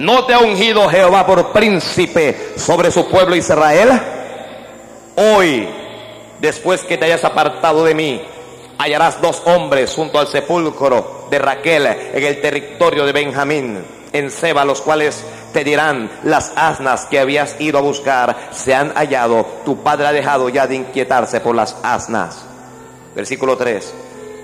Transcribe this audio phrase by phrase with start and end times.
[0.00, 4.00] ¿No te ha ungido Jehová por príncipe sobre su pueblo Israel?
[5.14, 5.68] Hoy,
[6.40, 8.22] después que te hayas apartado de mí,
[8.78, 14.64] hallarás dos hombres junto al sepulcro de Raquel en el territorio de Benjamín, en Seba,
[14.64, 19.82] los cuales te dirán, las asnas que habías ido a buscar se han hallado, tu
[19.82, 22.46] padre ha dejado ya de inquietarse por las asnas.
[23.14, 23.92] Versículo 3.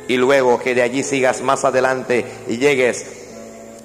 [0.08, 3.15] Y luego que de allí sigas más adelante y llegues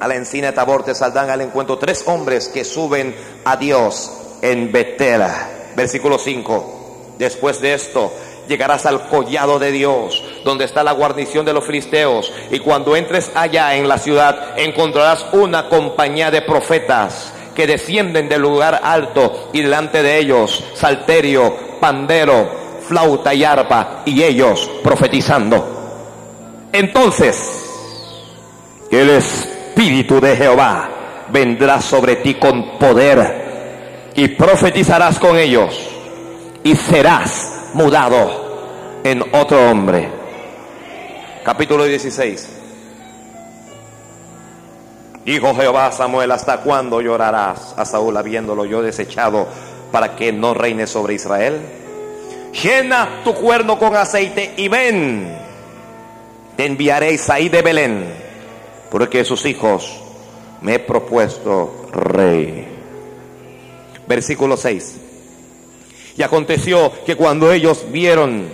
[0.02, 3.16] a la encina de Tabor, te saldrán al encuentro tres hombres que suben
[3.46, 4.12] a Dios
[4.42, 5.48] en Betela.
[5.76, 7.16] Versículo 5.
[7.20, 8.12] Después de esto,
[8.48, 13.30] llegarás al collado de Dios, donde está la guarnición de los filisteos, y cuando entres
[13.36, 19.62] allá en la ciudad, encontrarás una compañía de profetas que descienden del lugar alto y
[19.62, 22.50] delante de ellos salterio, pandero,
[22.88, 25.78] flauta y arpa, y ellos profetizando.
[26.74, 27.68] Entonces,
[28.90, 29.10] el
[29.72, 30.90] Espíritu de Jehová
[31.32, 35.88] vendrá sobre ti con poder y profetizarás con ellos
[36.62, 40.10] y serás mudado en otro hombre.
[41.46, 42.50] Capítulo 16.
[45.24, 49.48] Dijo Jehová a Samuel, ¿hasta cuándo llorarás a Saúl habiéndolo yo desechado
[49.90, 51.62] para que no reine sobre Israel?
[52.62, 55.34] Llena tu cuerno con aceite y ven.
[56.58, 58.31] Te enviaré Isaí de Belén,
[58.92, 59.90] porque sus hijos
[60.62, 62.68] me he propuesto rey.
[64.06, 64.98] Versículo 6.
[66.18, 68.50] Y aconteció que cuando ellos vieron,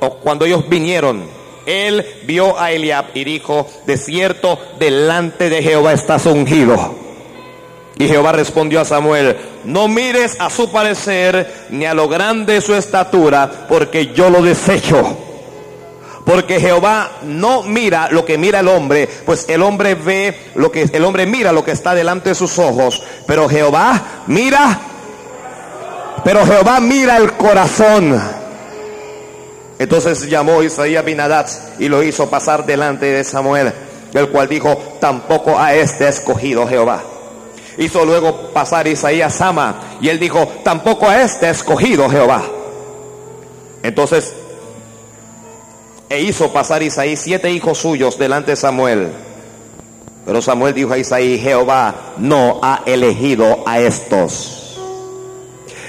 [0.00, 1.22] o cuando ellos vinieron,
[1.64, 6.96] él vio a Eliab y dijo, de cierto, delante de Jehová estás ungido.
[7.96, 12.60] Y Jehová respondió a Samuel, no mires a su parecer ni a lo grande de
[12.60, 15.16] su estatura, porque yo lo desecho.
[16.24, 20.88] Porque Jehová no mira lo que mira el hombre, pues el hombre ve lo que
[20.90, 24.80] el hombre mira lo que está delante de sus ojos, pero Jehová mira
[26.24, 28.18] pero Jehová mira el corazón.
[29.78, 31.46] Entonces llamó Isaías Binadad
[31.78, 33.72] y lo hizo pasar delante de Samuel,
[34.14, 37.02] el cual dijo, tampoco a este escogido Jehová.
[37.76, 42.42] Hizo luego pasar Isaías Sama y él dijo, tampoco a este escogido Jehová.
[43.82, 44.32] Entonces,
[46.14, 49.08] e hizo pasar Isaí siete hijos suyos delante de Samuel.
[50.24, 54.78] Pero Samuel dijo a Isaí, Jehová no ha elegido a estos.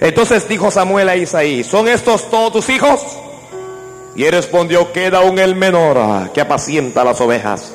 [0.01, 3.01] Entonces dijo Samuel a Isaí, ¿son estos todos tus hijos?
[4.15, 7.71] Y él respondió, queda aún el menor ah, que apacienta las ovejas.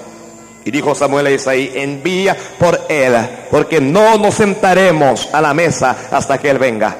[0.65, 3.15] Y dijo Samuel a Isaí, envía por él,
[3.51, 6.97] porque no nos sentaremos a la mesa hasta que él venga.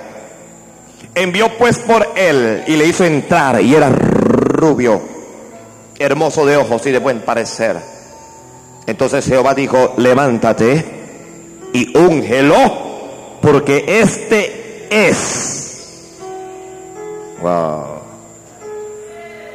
[1.15, 5.10] Envió pues por él y le hizo entrar y era rubio,
[6.01, 7.77] hermoso de ojos y de buen parecer.
[8.87, 10.85] Entonces Jehová dijo, levántate
[11.73, 12.57] y úngelo,
[13.41, 16.17] porque este es.
[17.43, 18.01] Wow.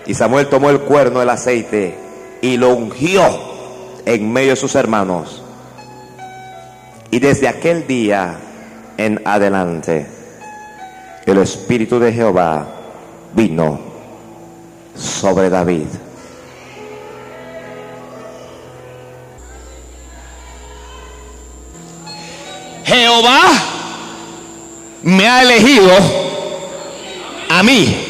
[0.06, 1.96] Y Samuel tomó el cuerno del aceite
[2.42, 3.24] y lo ungió
[4.06, 5.44] en medio de sus hermanos.
[7.10, 8.38] Y desde aquel día
[8.98, 10.06] en adelante,
[11.26, 12.68] el Espíritu de Jehová
[13.34, 13.80] vino
[14.96, 15.88] sobre David.
[22.96, 23.42] Jehová
[25.04, 25.92] me ha elegido
[27.50, 28.06] a mí.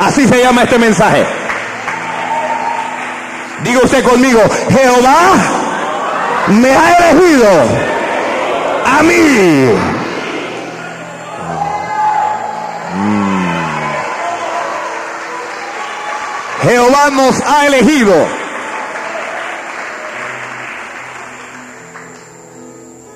[0.00, 1.24] Así se llama este mensaje.
[3.62, 5.32] Diga usted conmigo, Jehová
[6.48, 7.48] me ha elegido
[8.84, 9.97] a mí.
[16.68, 18.12] Jehová nos ha elegido.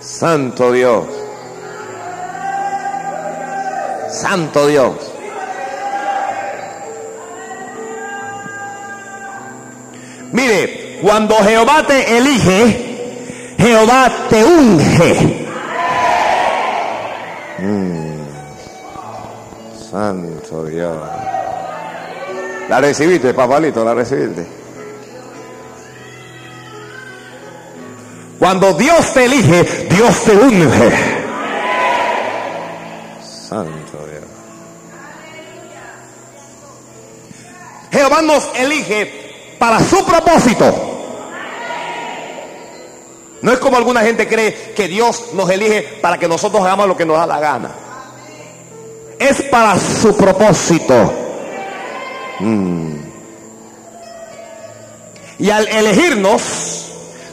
[0.00, 1.04] Santo Dios.
[4.08, 4.94] Santo Dios.
[10.32, 15.46] Mire, cuando Jehová te elige, Jehová te unge.
[17.58, 18.22] Mm.
[19.90, 20.98] Santo Dios.
[22.72, 24.46] La recibiste, papalito, la recibiste.
[28.38, 30.90] Cuando Dios te elige, Dios te unge.
[33.22, 34.24] Santo Dios.
[37.92, 40.74] Jehová nos elige para su propósito.
[43.42, 46.96] No es como alguna gente cree que Dios nos elige para que nosotros hagamos lo
[46.96, 47.70] que nos da la gana.
[49.18, 51.31] Es para su propósito.
[52.42, 52.96] Mm.
[55.38, 56.86] Y al elegirnos,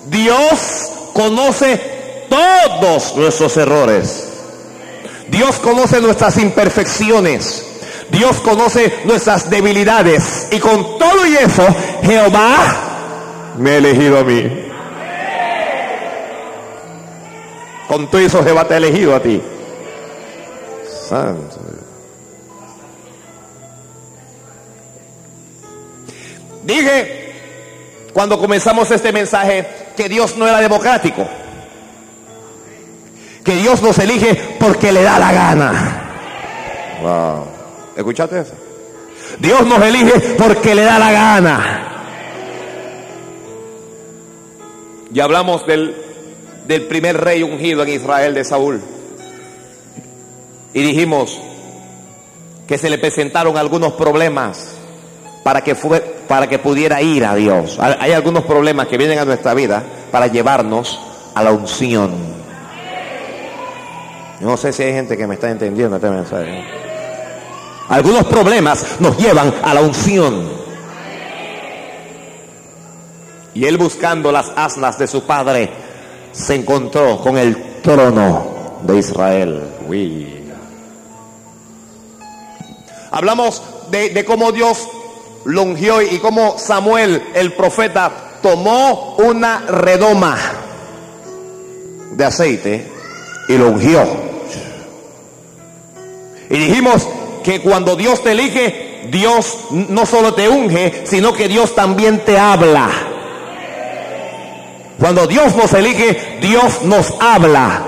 [0.08, 1.80] Dios conoce
[2.30, 4.26] todos nuestros errores.
[5.28, 7.66] Dios conoce nuestras imperfecciones.
[8.10, 10.48] Dios conoce nuestras debilidades.
[10.52, 11.66] Y con todo y eso,
[12.04, 12.56] Jehová
[13.58, 14.70] me ha elegido a mí.
[17.88, 19.42] Con todo eso Jehová te ha elegido a ti.
[21.08, 21.59] Santo.
[26.64, 27.34] Dije
[28.14, 29.66] cuando comenzamos este mensaje
[29.96, 31.28] que Dios no era democrático.
[33.44, 36.06] Que Dios nos elige porque le da la gana.
[37.02, 37.46] Wow.
[37.96, 38.54] ¿Escuchaste eso?
[39.40, 41.86] Dios nos elige porque le da la gana.
[45.12, 45.96] Ya hablamos del,
[46.68, 48.82] del primer rey ungido en Israel de Saúl.
[50.74, 51.40] Y dijimos
[52.68, 54.76] que se le presentaron algunos problemas
[55.44, 57.80] para que, fue, para que pudiera ir a Dios.
[57.80, 61.02] Hay algunos problemas que vienen a nuestra vida para llevarnos
[61.34, 62.14] a la unción.
[64.40, 66.64] No sé si hay gente que me está entendiendo este mensaje.
[67.90, 70.48] Algunos problemas nos llevan a la unción.
[73.56, 75.72] Y él buscando las asnas de su padre
[76.32, 79.64] se encontró con el trono de Israel.
[83.10, 84.88] Hablamos de, de cómo Dios
[85.46, 90.38] lo ungió y cómo Samuel, el profeta, tomó una redoma
[92.12, 92.88] de aceite
[93.48, 94.06] y lo ungió.
[96.50, 97.08] Y dijimos
[97.44, 102.38] que cuando Dios te elige, Dios no solo te unge, sino que Dios también te
[102.38, 102.90] habla.
[105.00, 107.84] Cuando Dios nos elige, Dios nos habla.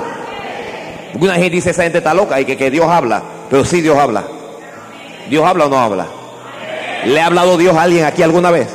[1.19, 3.21] Una gente dice, esa gente está loca y que, que Dios habla.
[3.49, 4.23] Pero sí Dios habla.
[5.29, 6.07] ¿Dios habla o no habla?
[7.05, 8.67] ¿Le ha hablado Dios a alguien aquí alguna vez?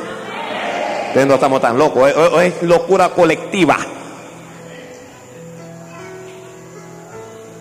[1.08, 2.11] Entonces no estamos tan locos.
[2.43, 3.78] Es, locura colectiva.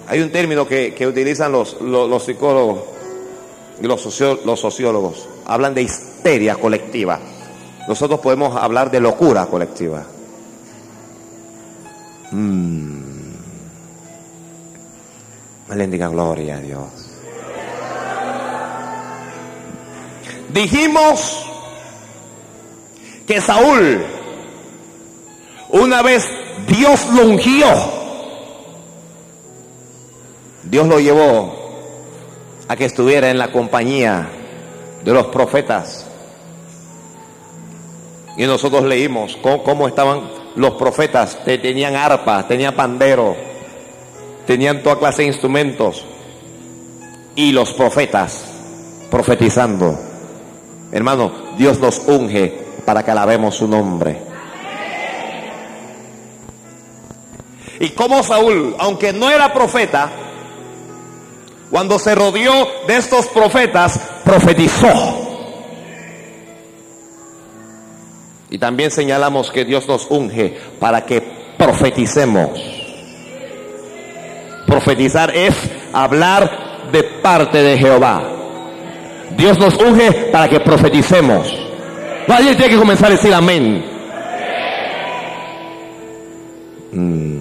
[0.07, 2.79] Hay un término que, que utilizan los, los, psicólogos
[3.81, 5.29] y los, sociólogos.
[5.45, 7.19] Hablan de histeria colectiva.
[7.87, 10.03] Nosotros podemos hablar de locura colectiva.
[12.31, 12.95] Mm.
[15.67, 17.04] Gloria a Dios.
[20.55, 21.45] Dijimos
[23.27, 24.01] que Saúl,
[25.67, 26.25] una vez
[26.65, 27.67] Dios lo ungió,
[30.63, 31.53] Dios lo llevó
[32.69, 34.29] a que estuviera en la compañía
[35.03, 36.07] de los profetas.
[38.37, 40.21] Y nosotros leímos cómo, estaban
[40.55, 41.37] los profetas.
[41.43, 43.35] Tenían arpa, tenían pandero,
[44.47, 46.05] tenían toda clase de instrumentos.
[47.35, 48.45] Y los profetas
[49.11, 50.14] profetizando.
[50.95, 54.17] Hermano, Dios nos unge para que alabemos su nombre.
[57.81, 60.09] Y como Saúl, aunque no era profeta,
[61.69, 64.87] cuando se rodeó de estos profetas, profetizó.
[68.49, 71.19] Y también señalamos que Dios nos unge para que
[71.57, 72.51] profeticemos.
[74.65, 75.55] Profetizar es
[75.91, 78.34] hablar de parte de Jehová.
[79.37, 81.57] Dios nos unge para que profeticemos.
[82.27, 83.85] Nadie tiene que comenzar a decir amén.
[86.91, 87.35] Mm.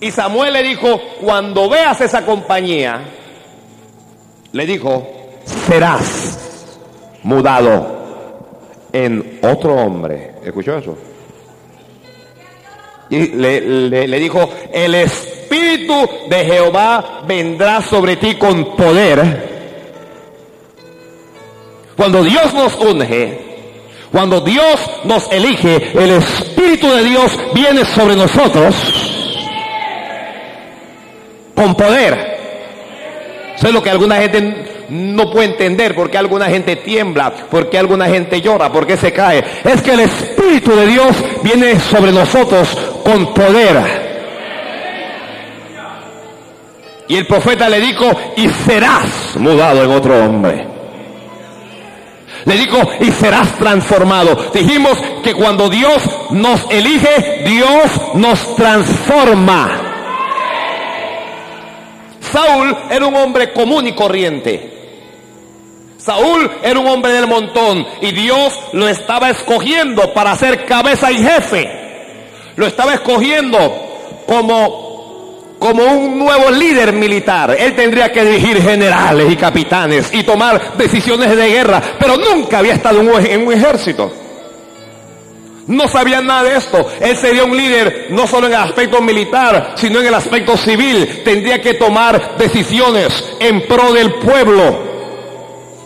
[0.00, 3.02] Y Samuel le dijo, cuando veas esa compañía,
[4.52, 5.06] le dijo,
[5.44, 6.38] serás
[7.22, 8.02] mudado
[8.92, 10.34] en otro hombre.
[10.44, 10.98] ¿Escuchó eso?
[13.10, 13.60] Y le,
[14.08, 14.94] le, dijo, el
[15.52, 19.50] Espíritu de Jehová vendrá sobre ti con poder.
[21.94, 23.38] Cuando Dios nos unge,
[24.10, 28.74] cuando Dios nos elige, el Espíritu de Dios viene sobre nosotros
[31.54, 32.38] con poder.
[33.54, 38.06] Eso es lo que alguna gente no puede entender, porque alguna gente tiembla, porque alguna
[38.06, 39.44] gente llora, porque se cae.
[39.64, 44.01] Es que el Espíritu de Dios viene sobre nosotros con poder.
[47.12, 50.66] Y el profeta le dijo, y serás mudado en otro hombre.
[52.46, 54.50] Le dijo, y serás transformado.
[54.54, 59.68] Dijimos que cuando Dios nos elige, Dios nos transforma.
[62.18, 64.72] Saúl era un hombre común y corriente.
[65.98, 71.18] Saúl era un hombre del montón y Dios lo estaba escogiendo para ser cabeza y
[71.18, 71.70] jefe.
[72.56, 74.91] Lo estaba escogiendo como
[75.62, 77.54] como un nuevo líder militar.
[77.56, 82.74] Él tendría que dirigir generales y capitanes y tomar decisiones de guerra, pero nunca había
[82.74, 84.12] estado en un ejército.
[85.68, 86.84] No sabía nada de esto.
[87.00, 91.22] Él sería un líder no solo en el aspecto militar, sino en el aspecto civil.
[91.24, 94.90] Tendría que tomar decisiones en pro del pueblo.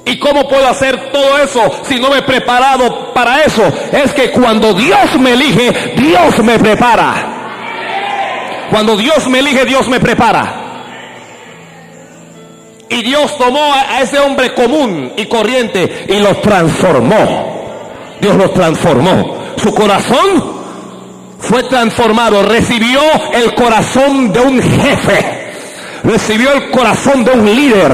[0.06, 3.70] ¿Y cómo puedo hacer todo eso si no me he preparado para eso?
[3.92, 7.35] Es que cuando Dios me elige, Dios me prepara.
[8.70, 10.66] Cuando Dios me elige, Dios me prepara.
[12.88, 17.56] Y Dios tomó a ese hombre común y corriente y lo transformó.
[18.20, 19.36] Dios lo transformó.
[19.56, 20.56] Su corazón
[21.40, 22.42] fue transformado.
[22.42, 23.00] Recibió
[23.32, 25.46] el corazón de un jefe.
[26.04, 27.92] Recibió el corazón de un líder.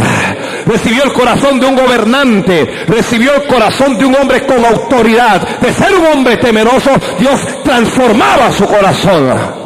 [0.67, 2.85] Recibió el corazón de un gobernante.
[2.87, 5.59] Recibió el corazón de un hombre con autoridad.
[5.59, 9.62] De ser un hombre temeroso, Dios transformaba su corazón.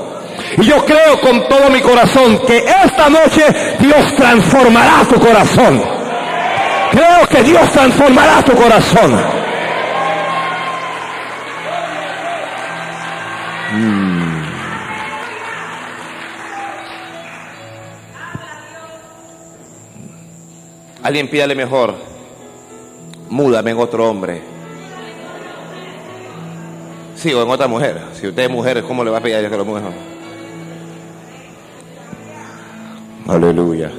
[0.58, 3.44] Y yo creo con todo mi corazón que esta noche
[3.78, 5.82] Dios transformará tu corazón.
[6.90, 9.20] Creo que Dios transformará tu corazón.
[13.74, 14.42] Mm.
[21.02, 21.94] Alguien pídale mejor.
[23.28, 24.40] Múdame en otro hombre.
[27.14, 28.00] Sí, o en otra mujer.
[28.14, 29.90] Si usted es mujer, ¿cómo le va a pedir a que lo mueva?
[33.28, 33.90] Aleluya.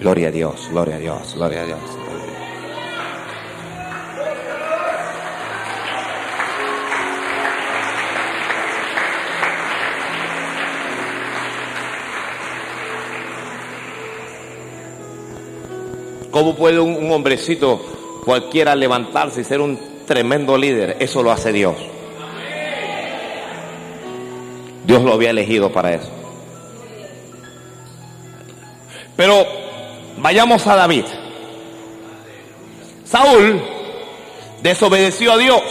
[0.00, 1.78] Gloria a Dios, gloria a Dios, gloria a Dios.
[16.32, 17.80] ¿Cómo puede un, hombrecito
[18.24, 20.96] cualquiera levantarse y ser un tremendo líder?
[20.98, 21.76] Eso lo hace Dios.
[24.84, 26.23] Dios lo había elegido para eso.
[29.24, 29.46] Pero
[30.18, 31.06] vayamos a David.
[33.06, 33.58] Saúl
[34.62, 35.62] desobedeció a Dios.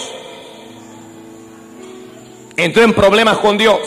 [2.57, 3.77] Entró en problemas con Dios.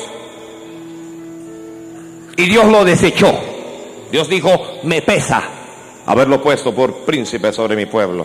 [2.37, 3.35] Y Dios lo desechó.
[4.13, 4.51] Dios dijo,
[4.85, 5.43] me pesa
[6.07, 8.25] haberlo puesto por príncipe sobre mi pueblo.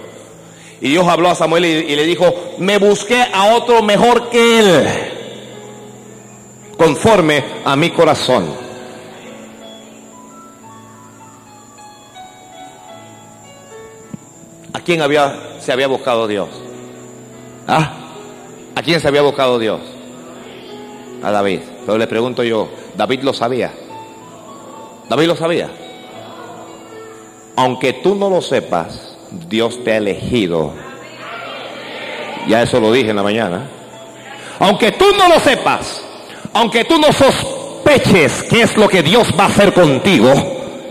[0.79, 4.87] Y Dios habló a Samuel y, le dijo, me busqué a otro mejor que él,
[6.77, 8.70] conforme a mi corazón.
[14.81, 16.49] ¿A quién había, se había buscado Dios?
[17.67, 17.93] ¿Ah?
[18.73, 19.79] ¿A quién se había buscado Dios?
[21.21, 21.59] A David.
[21.85, 23.71] Pero le pregunto yo, ¿David lo sabía?
[25.07, 25.69] ¿David lo sabía?
[27.57, 29.15] Aunque tú no lo sepas,
[29.47, 30.73] Dios te ha elegido.
[32.47, 33.69] Ya eso lo dije en la mañana.
[34.57, 36.01] Aunque tú no lo sepas,
[36.53, 40.33] aunque tú no sospeches qué es lo que Dios va a hacer contigo,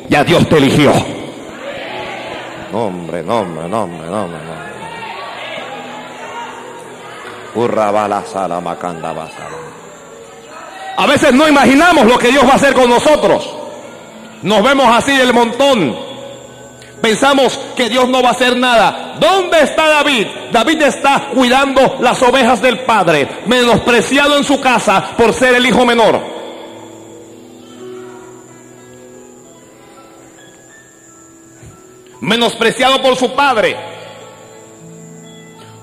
[0.09, 1.20] ya Dios te eligió.
[2.73, 4.71] Nombre, nombre, nombre, nombre, nombre.
[10.97, 13.49] A veces no imaginamos lo que Dios va a hacer con nosotros.
[14.43, 15.97] Nos vemos así el montón.
[17.00, 19.17] Pensamos que Dios no va a hacer nada.
[19.19, 20.27] ¿Dónde está David?
[20.53, 25.85] David está cuidando las ovejas del padre, menospreciado en su casa por ser el hijo
[25.85, 26.40] menor.
[32.21, 33.77] Menospreciado por su padre.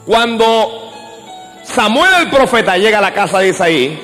[0.05, 0.91] Cuando
[1.63, 3.99] Samuel el profeta llega a la casa de Isaí,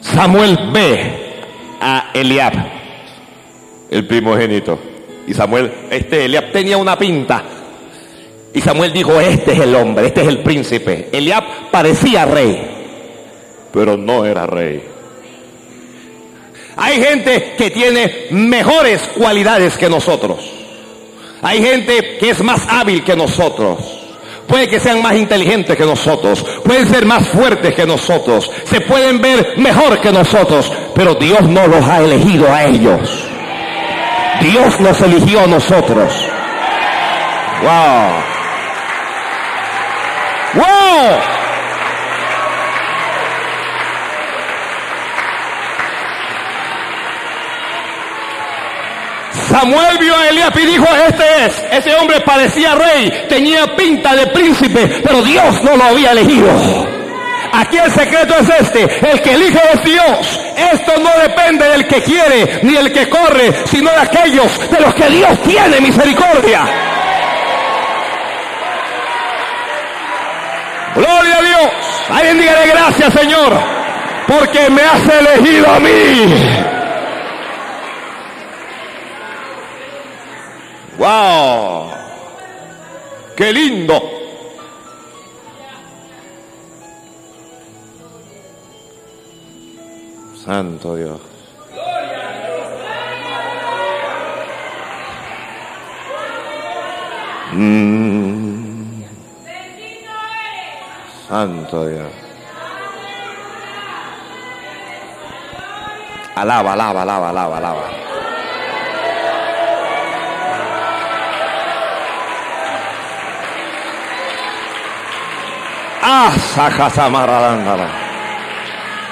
[0.00, 1.42] Samuel ve
[1.80, 2.52] a Eliab,
[3.90, 4.78] el primogénito.
[5.26, 7.42] Y Samuel, este Eliab tenía una pinta.
[8.54, 11.08] Y Samuel dijo, este es el hombre, este es el príncipe.
[11.12, 12.62] Eliab parecía rey,
[13.72, 14.82] pero no era rey.
[16.76, 20.65] Hay gente que tiene mejores cualidades que nosotros.
[21.42, 23.78] Hay gente que es más hábil que nosotros.
[24.46, 26.44] Puede que sean más inteligentes que nosotros.
[26.64, 28.50] Pueden ser más fuertes que nosotros.
[28.64, 30.70] Se pueden ver mejor que nosotros.
[30.94, 33.28] Pero Dios no los ha elegido a ellos.
[34.40, 36.12] Dios nos eligió a nosotros.
[37.62, 38.36] Wow.
[40.54, 41.35] Wow.
[49.58, 54.26] Samuel vio a Elías y dijo, este es, ese hombre parecía rey, tenía pinta de
[54.26, 56.46] príncipe, pero Dios no lo había elegido.
[57.54, 60.40] Aquí el secreto es este, el que elige es Dios.
[60.72, 64.94] Esto no depende del que quiere ni el que corre, sino de aquellos de los
[64.94, 66.60] que Dios tiene misericordia.
[70.96, 71.70] Gloria a Dios.
[72.10, 73.58] Alguien dígale gracias Señor,
[74.26, 76.75] porque me has elegido a mí.
[80.98, 81.90] ¡Wow!
[83.36, 84.00] ¡Qué lindo!
[90.44, 91.20] Santo Dios.
[97.52, 99.02] Mm.
[101.28, 102.06] Santo Dios.
[106.36, 107.90] Alaba, alaba, alaba, alaba, alaba.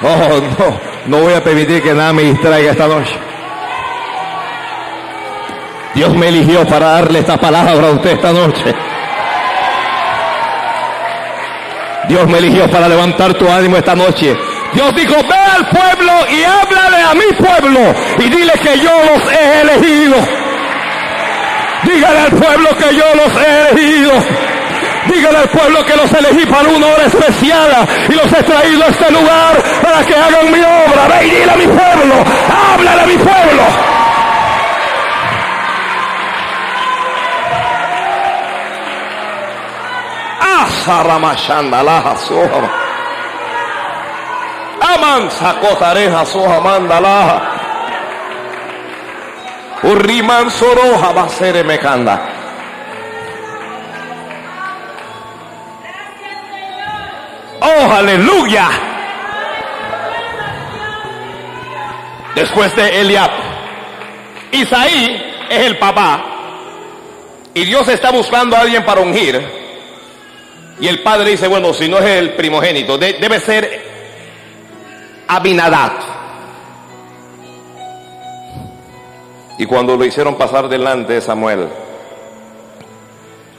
[0.01, 3.19] Oh, no, no voy a permitir que nada me distraiga esta noche.
[5.97, 8.75] Dios me eligió para darle esta palabra a usted esta noche.
[12.07, 14.37] Dios me eligió para levantar tu ánimo esta noche.
[14.73, 17.81] Dios dijo, ve al pueblo y háblale a mi pueblo
[18.19, 20.17] y dile que yo los he elegido.
[21.83, 24.44] Dígale al pueblo que yo los he elegido.
[25.15, 28.89] Dígale al pueblo que los elegí para una hora especial y los he traído a
[28.89, 31.07] este lugar para que hagan mi obra.
[31.09, 32.15] Ve y dile a mi pueblo,
[32.75, 33.63] háblale a mi pueblo.
[44.81, 47.41] Aman sacotareja soha mandala.
[49.85, 52.34] Urriman soroja va a ser mecanda.
[57.65, 58.69] Oh, aleluya.
[62.35, 63.31] Después de Eliab,
[64.53, 66.25] Isaí es el papá.
[67.55, 69.41] Y Dios está buscando a alguien para ungir.
[70.79, 73.83] Y el padre dice, bueno, si no es el primogénito, debe ser
[75.29, 75.93] Abinadab.
[79.57, 81.69] Y cuando lo hicieron pasar delante de Samuel,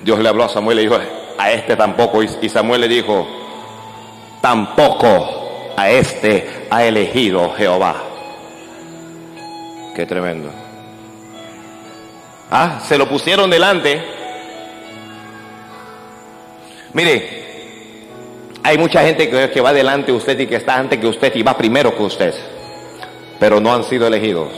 [0.04, 1.00] Dios le habló a Samuel y dijo,
[1.38, 2.22] a este tampoco.
[2.22, 3.45] Y Samuel le dijo,
[4.46, 7.96] tampoco a este ha elegido Jehová.
[9.96, 10.52] Qué tremendo.
[12.52, 14.04] Ah, se lo pusieron delante
[16.94, 17.28] Mire,
[18.62, 21.42] hay mucha gente que, va delante de usted y que está antes que usted y
[21.42, 22.36] va primero que usted,
[23.40, 24.52] pero no han sido elegidos.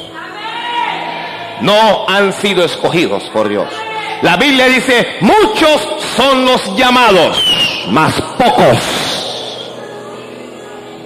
[1.61, 3.69] No han sido escogidos por Dios.
[4.21, 7.41] La Biblia dice, muchos son los llamados,
[7.89, 9.26] más pocos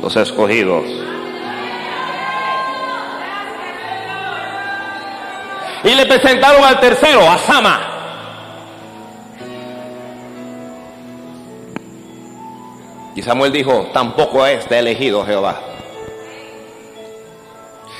[0.01, 0.85] los escogidos.
[5.83, 7.87] Y le presentaron al tercero, a Sama.
[13.15, 15.59] Y Samuel dijo, tampoco este elegido Jehová.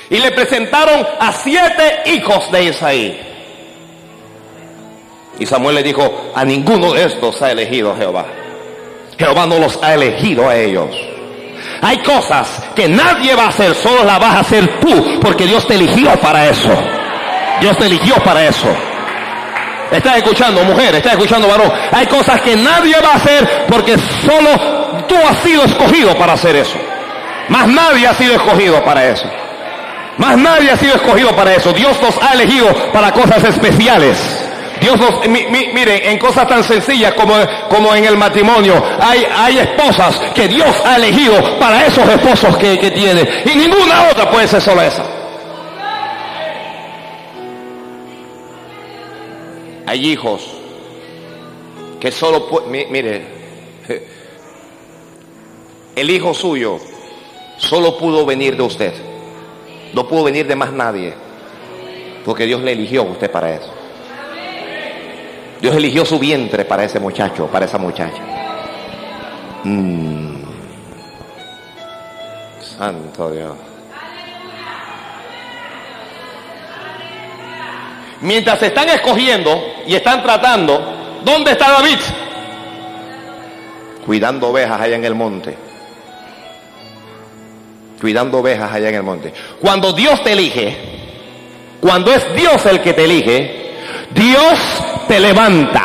[0.09, 3.21] Y le presentaron a siete hijos de Isaí.
[5.39, 8.25] Y Samuel le dijo, a ninguno de estos ha elegido Jehová.
[9.17, 11.10] Jehová no los ha elegido a ellos.
[11.81, 15.65] Hay cosas que nadie va a hacer, solo las vas a hacer tú, porque Dios
[15.67, 16.69] te eligió para eso.
[17.59, 18.67] Dios te eligió para eso.
[19.91, 21.71] Estás escuchando, mujer, estás escuchando, varón.
[21.91, 26.55] Hay cosas que nadie va a hacer porque solo tú has sido escogido para hacer
[26.55, 26.77] eso.
[27.49, 29.29] Más nadie ha sido escogido para eso.
[30.17, 31.73] Más nadie ha sido escogido para eso.
[31.73, 34.40] Dios nos ha elegido para cosas especiales.
[34.81, 37.35] Dios nos, mire, en cosas tan sencillas como,
[37.69, 42.79] como en el matrimonio, hay, hay esposas que Dios ha elegido para esos esposos que,
[42.79, 43.21] que tiene.
[43.45, 45.05] Y ninguna otra puede ser solo esa.
[49.85, 50.47] Hay hijos
[51.99, 53.21] que solo, mire,
[55.95, 56.79] el hijo suyo
[57.57, 58.93] solo pudo venir de usted.
[59.93, 61.13] No pudo venir de más nadie.
[62.25, 63.80] Porque Dios le eligió a usted para eso.
[65.61, 68.21] Dios eligió su vientre para ese muchacho, para esa muchacha.
[69.63, 70.41] Mm.
[72.59, 73.53] Santo Dios.
[78.21, 81.97] Mientras se están escogiendo y están tratando, ¿dónde está David?
[84.05, 85.57] Cuidando ovejas allá en el monte
[88.01, 89.31] cuidando ovejas allá en el monte.
[89.61, 90.75] Cuando Dios te elige,
[91.79, 93.75] cuando es Dios el que te elige,
[94.13, 94.59] Dios
[95.11, 95.81] te levanta.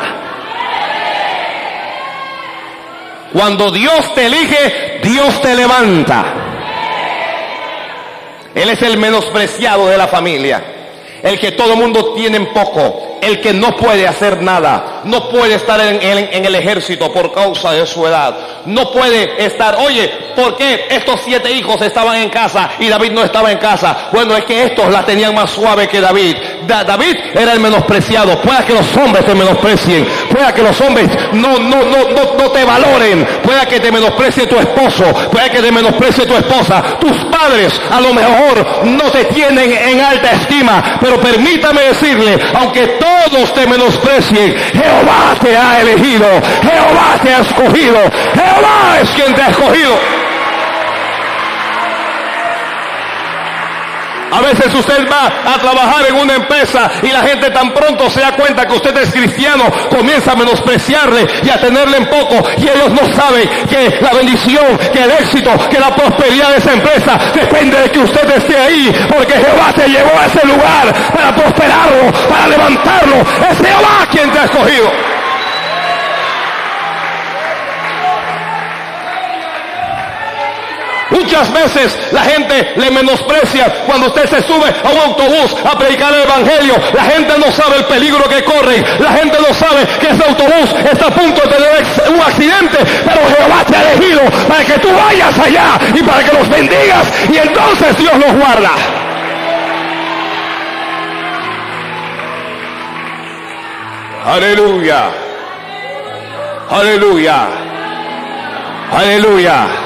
[3.33, 6.25] Cuando Dios te elige, Dios te levanta.
[8.55, 10.63] Él es el menospreciado de la familia,
[11.25, 15.55] el que todo mundo tiene en poco, el que no puede hacer nada, no puede
[15.55, 20.87] estar en, el ejército por causa de su edad, no puede estar, oye, ¿por qué
[20.91, 24.09] estos siete hijos estaban en casa y David no estaba en casa?
[24.13, 26.37] Bueno, es que estos la tenían más suave que David.
[26.67, 28.41] David era el menospreciado.
[28.41, 30.07] Pueda que los hombres te menosprecien.
[30.31, 33.25] Pueda que los hombres no, no, no, no, no te valoren.
[33.43, 35.05] Pueda que te menosprecie tu esposo.
[35.31, 36.83] Pueda que te menosprecie tu esposa.
[37.01, 40.99] Tus padres a lo mejor no te tienen en alta estima.
[41.01, 44.96] Pero permítame decirle, aunque todos te menosprecien, Jehová
[45.41, 46.27] te ha elegido.
[46.63, 47.99] Jehová te ha escogido.
[48.35, 50.26] Jehová es quien te ha escogido.
[54.37, 58.21] A veces usted va a trabajar en una empresa y la gente tan pronto se
[58.21, 62.47] da cuenta que usted es cristiano, comienza a menospreciarle y a tenerle en poco.
[62.59, 66.73] Y ellos no saben que la bendición, que el éxito, que la prosperidad de esa
[66.75, 69.09] empresa depende de que usted esté ahí.
[69.09, 73.17] Porque Jehová te llevó a ese lugar para prosperarlo, para levantarlo.
[73.51, 75.16] Es Jehová quien te ha escogido.
[81.17, 86.13] Muchas veces la gente le menosprecia cuando usted se sube a un autobús a predicar
[86.13, 86.75] el Evangelio.
[86.93, 88.85] La gente no sabe el peligro que corre.
[88.99, 92.79] La gente no sabe que ese autobús está a punto de tener un accidente.
[93.05, 97.07] Pero Jehová te ha elegido para que tú vayas allá y para que los bendigas.
[97.33, 98.71] Y entonces Dios los guarda.
[104.27, 105.11] Aleluya.
[106.69, 107.49] Aleluya.
[108.93, 109.86] Aleluya.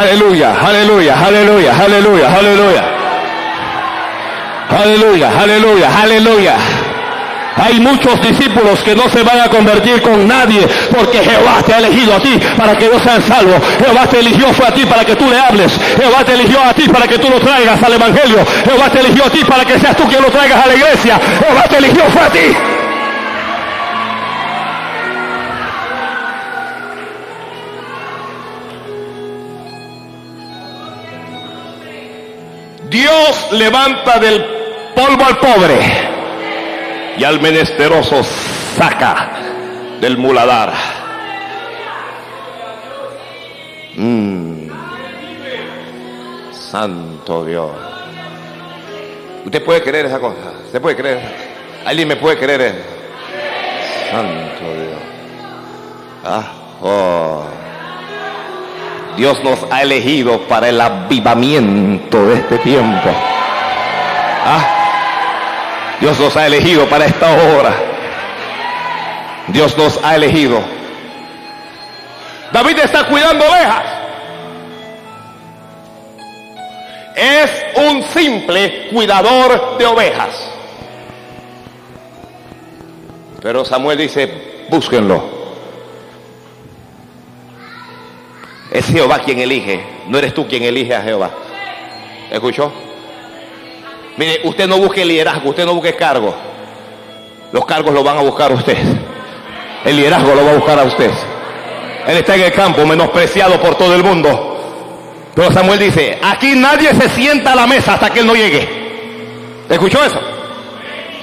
[0.00, 2.84] Aleluya, aleluya, aleluya, aleluya, aleluya.
[4.68, 6.54] Aleluya, aleluya, aleluya.
[7.56, 11.78] Hay muchos discípulos que no se van a convertir con nadie porque Jehová te ha
[11.78, 13.60] elegido a ti para que no sean salvos.
[13.78, 15.72] Jehová te eligió fue a ti para que tú le hables.
[15.96, 18.44] Jehová te eligió a ti para que tú lo traigas al Evangelio.
[18.64, 21.20] Jehová te eligió a ti para que seas tú quien lo traigas a la iglesia.
[21.40, 22.83] Jehová te eligió fue a ti.
[32.94, 34.44] Dios levanta del
[34.94, 35.80] polvo al pobre
[37.18, 39.30] y al menesteroso saca
[40.00, 40.72] del muladar.
[43.96, 44.68] Mm.
[46.52, 47.72] Santo Dios.
[49.44, 50.52] ¿Usted puede creer esa cosa?
[50.64, 51.20] ¿Usted puede creer?
[51.84, 52.80] ¿Alguien me puede creer?
[54.08, 55.02] Santo Dios.
[56.24, 57.53] Ah, oh.
[59.16, 63.10] Dios nos ha elegido para el avivamiento de este tiempo.
[64.46, 65.96] ¿Ah?
[66.00, 67.74] Dios nos ha elegido para esta hora.
[69.48, 70.60] Dios nos ha elegido.
[72.52, 73.84] David está cuidando ovejas.
[77.16, 80.50] Es un simple cuidador de ovejas.
[83.40, 85.43] Pero Samuel dice, búsquenlo.
[88.74, 91.30] Es Jehová quien elige, no eres tú quien elige a Jehová.
[92.28, 92.72] ¿Escuchó?
[94.16, 96.34] Mire, usted no busque liderazgo, usted no busque cargo.
[97.52, 98.76] Los cargos lo van a buscar a usted.
[99.84, 101.08] El liderazgo lo va a buscar a usted.
[102.08, 105.30] Él está en el campo, menospreciado por todo el mundo.
[105.36, 108.68] Pero Samuel dice, aquí nadie se sienta a la mesa hasta que él no llegue.
[109.68, 110.20] ¿Escuchó eso?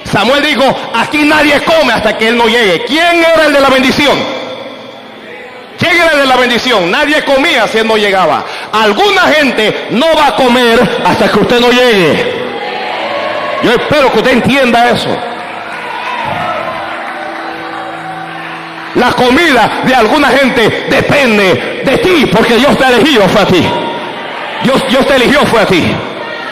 [0.04, 2.82] Samuel dijo, aquí nadie come hasta que él no llegue.
[2.86, 4.41] ¿Quién era el de la bendición?
[5.82, 6.90] Lléguele de la bendición.
[6.90, 8.44] Nadie comía si él no llegaba.
[8.72, 12.42] Alguna gente no va a comer hasta que usted no llegue.
[13.62, 15.08] Yo espero que usted entienda eso.
[18.94, 23.64] La comida de alguna gente depende de ti, porque Dios te eligió fue a ti.
[24.64, 25.82] Dios te eligió fue a ti.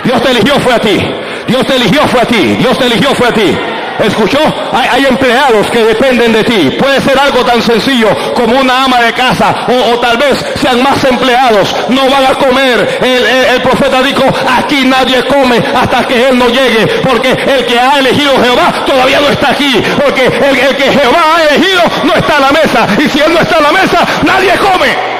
[0.05, 0.99] Dios te eligió fue a ti.
[1.47, 2.57] Dios te eligió fue a ti.
[2.59, 3.59] Dios te eligió fue a ti.
[4.04, 4.38] ¿Escuchó?
[4.72, 6.70] Hay, empleados que dependen de ti.
[6.78, 11.02] Puede ser algo tan sencillo como una ama de casa o, tal vez sean más
[11.04, 11.74] empleados.
[11.88, 12.98] No van a comer.
[13.02, 14.22] El, profeta dijo,
[14.56, 16.86] aquí nadie come hasta que Él no llegue.
[17.02, 19.82] Porque el que ha elegido Jehová todavía no está aquí.
[20.02, 22.86] Porque el, que Jehová ha elegido no está a la mesa.
[22.98, 25.10] Y si Él no está a la mesa, nadie come.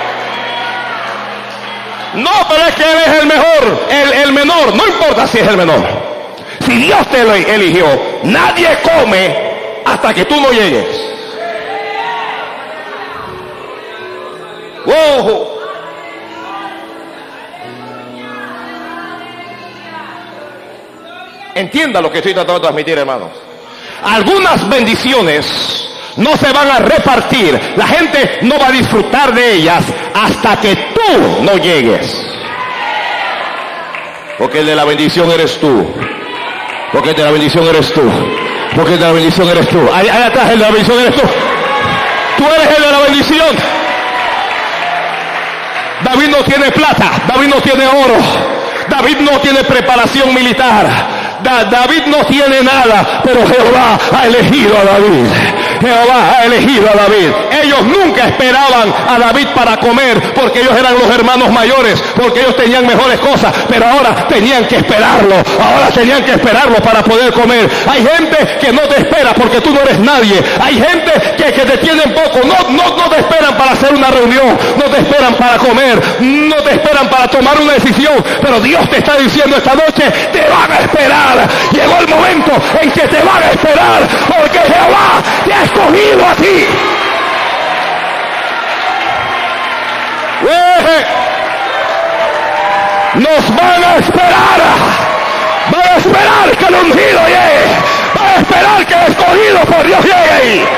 [2.15, 4.75] No, pero es que Él es el mejor, el, el menor.
[4.75, 6.10] No importa si es el menor.
[6.61, 7.87] Si Dios te lo eligió,
[8.25, 11.11] nadie come hasta que tú no llegues.
[21.61, 23.31] Entienda lo que estoy tratando de transmitir, hermanos.
[24.03, 27.61] Algunas bendiciones no se van a repartir.
[27.77, 32.27] La gente no va a disfrutar de ellas hasta que tú no llegues.
[34.39, 35.87] Porque el de la bendición eres tú.
[36.93, 38.03] Porque de la bendición eres tú.
[38.75, 39.79] Porque de la bendición eres tú.
[39.93, 41.23] Ahí, atrás el de la bendición eres tú.
[42.37, 43.57] Tú eres el de la bendición.
[46.05, 47.11] David no tiene plata.
[47.29, 48.17] David no tiene oro.
[48.89, 50.87] David no tiene preparación militar.
[51.43, 55.27] David no tiene nada, pero Jehová ha elegido a David.
[55.81, 57.29] Jehová ha elegido a David.
[57.63, 62.57] Ellos nunca esperaban a David para comer porque ellos eran los hermanos mayores, porque ellos
[62.57, 65.35] tenían mejores cosas, pero ahora tenían que esperarlo.
[65.35, 67.69] Ahora tenían que esperarlo para poder comer.
[67.89, 70.43] Hay gente que no te espera porque tú no eres nadie.
[70.61, 72.41] Hay gente que, te tienen poco.
[72.45, 76.57] No, no, no te esperan para hacer una reunión, no te esperan para comer, no
[76.57, 80.73] te esperan para tomar una decisión, pero Dios te está diciendo esta noche, te van
[80.73, 81.49] a esperar.
[81.73, 86.35] Llegó el momento en que te van a esperar porque Jehová te ha escogido a
[86.35, 86.67] ti.
[93.15, 94.61] Nos van a esperar.
[95.71, 97.65] Van a esperar que el ungido llegue.
[98.15, 100.69] Van a esperar que el escogido por Dios llegue.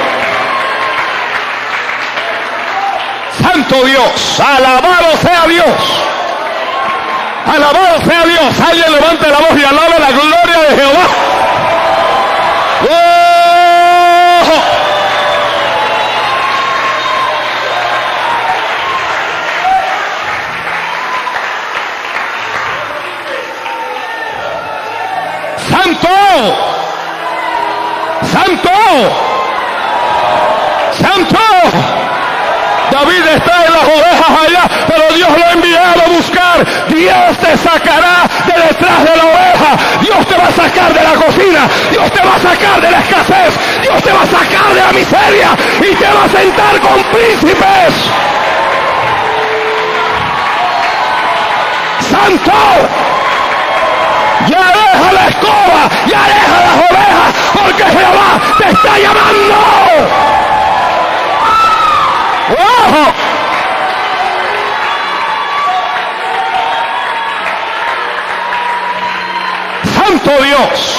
[3.40, 6.02] Santo Dios, alabado sea Dios.
[7.46, 8.60] Alabado sea Dios.
[8.60, 11.06] Alguien levante la voz y alabe la gloria de Jehová.
[26.02, 26.18] Santo.
[28.32, 28.70] Santo.
[31.00, 31.38] Santo.
[32.90, 36.66] David está en las ovejas allá, pero Dios lo ha enviado a buscar.
[36.88, 39.76] Dios te sacará de detrás de la oveja.
[40.00, 41.68] Dios te va a sacar de la cocina.
[41.90, 43.54] Dios te va a sacar de la escasez.
[43.82, 45.48] Dios te va a sacar de la miseria
[45.80, 47.94] y te va a sentar con príncipes.
[52.10, 53.01] Santo.
[54.48, 59.54] Ya deja la escoba, ya deja las ovejas, porque Jehová te está llamando.
[62.58, 63.12] ¡Oh!
[69.94, 70.98] Santo Dios,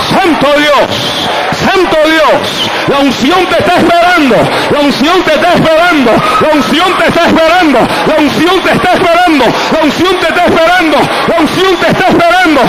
[0.00, 4.36] Santo Dios, Santo Dios, la unción te está esperando,
[4.70, 9.44] la unción te está esperando, la unción te está esperando, la unción te está esperando,
[9.72, 12.60] la unción te está esperando, la unción te está esperando.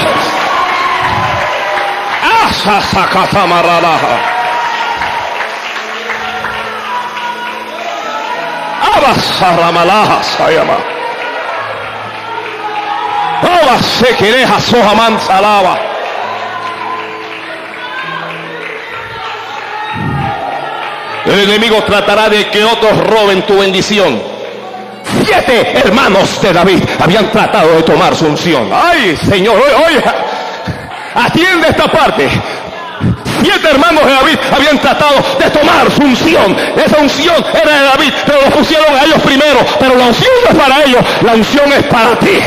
[2.45, 2.81] ¡Asa
[21.25, 24.21] El enemigo tratará de que otros roben tu bendición.
[25.25, 28.69] Siete hermanos de David habían tratado de tomar su unción.
[28.73, 30.03] Ay, Señor, oye,
[31.15, 32.29] atiende esta parte.
[33.41, 36.55] Siete hermanos de David habían tratado de tomar su unción.
[36.75, 39.59] Esa unción era de David, pero lo pusieron a ellos primero.
[39.79, 42.39] Pero la unción no es para ellos, la unción es para ti.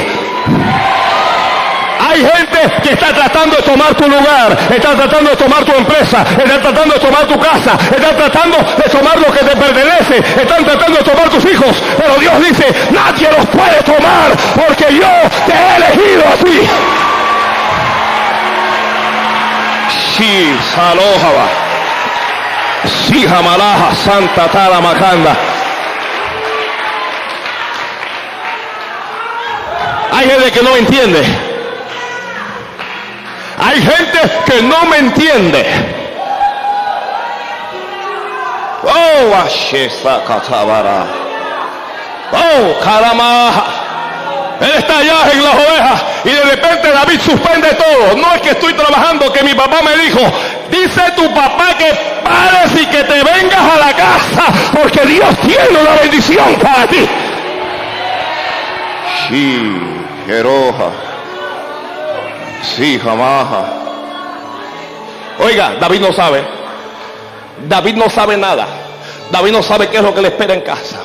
[2.17, 6.23] Hay gente que está tratando de tomar tu lugar, está tratando de tomar tu empresa,
[6.23, 10.65] está tratando de tomar tu casa, está tratando de tomar lo que te pertenece, están
[10.65, 11.77] tratando de tomar tus hijos.
[11.99, 15.09] Pero Dios dice, nadie los puede tomar porque yo
[15.47, 16.69] te he elegido a ti.
[20.17, 21.49] Sí, Salójaba.
[23.11, 25.37] Sí, Jamalaja, Santa Tara Macanda.
[30.13, 31.46] Hay gente que no entiende.
[33.59, 35.65] Hay gente que no me entiende.
[38.83, 39.33] Oh,
[40.27, 41.07] Katabara.
[42.33, 43.87] Oh, Karamaha.
[44.61, 48.17] Él está allá en las ovejas y de repente David suspende todo.
[48.17, 50.21] No es que estoy trabajando, que mi papá me dijo,
[50.71, 51.93] dice tu papá que
[52.25, 57.07] pares y que te vengas a la casa porque Dios tiene una bendición para ti.
[59.29, 59.81] Sí,
[60.27, 61.06] Jeroja.
[62.75, 63.65] Sí, jamaja.
[65.39, 66.45] Oiga, David no sabe.
[67.69, 68.67] David no sabe nada.
[69.31, 71.01] David no sabe qué es lo que le espera en casa.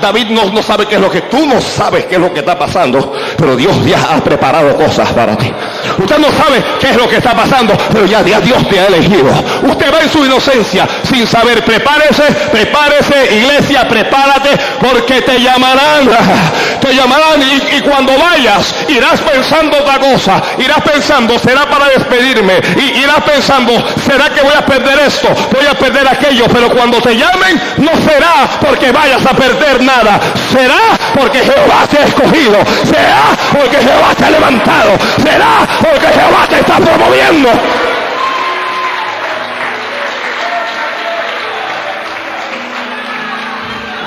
[0.00, 2.40] David no, no, sabe qué es lo que tú no sabes qué es lo que
[2.40, 5.52] está pasando, pero Dios ya ha preparado cosas para ti.
[5.98, 9.30] Usted no sabe qué es lo que está pasando, pero ya, Dios te ha elegido.
[9.62, 11.64] Usted va en su inocencia sin saber.
[11.64, 14.50] Prepárese, prepárese, iglesia, prepárate,
[14.80, 16.08] porque te llamarán.
[16.82, 20.42] Te llamarán y, y cuando vayas irás pensando otra cosa.
[20.58, 22.54] Irás pensando, será para despedirme.
[22.76, 23.72] Y irás pensando,
[24.04, 26.46] será que voy a perder esto, voy a perder aquello.
[26.52, 30.20] Pero cuando te llamen, no será porque vayas a perder nada.
[30.50, 30.80] Será
[31.14, 32.58] porque Jehová te ha escogido.
[32.84, 34.90] Será porque Jehová te ha levantado.
[35.22, 37.48] Será porque Jehová te está promoviendo.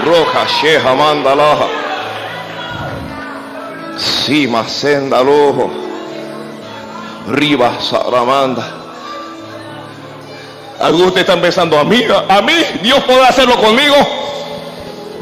[0.05, 1.67] Roja Sheha Mandalaja.
[3.97, 5.71] Sima Senda Lojo.
[7.27, 8.85] Riva, Saramanda.
[10.79, 13.95] Algunos ustedes están a mí, a mí, Dios podrá hacerlo conmigo.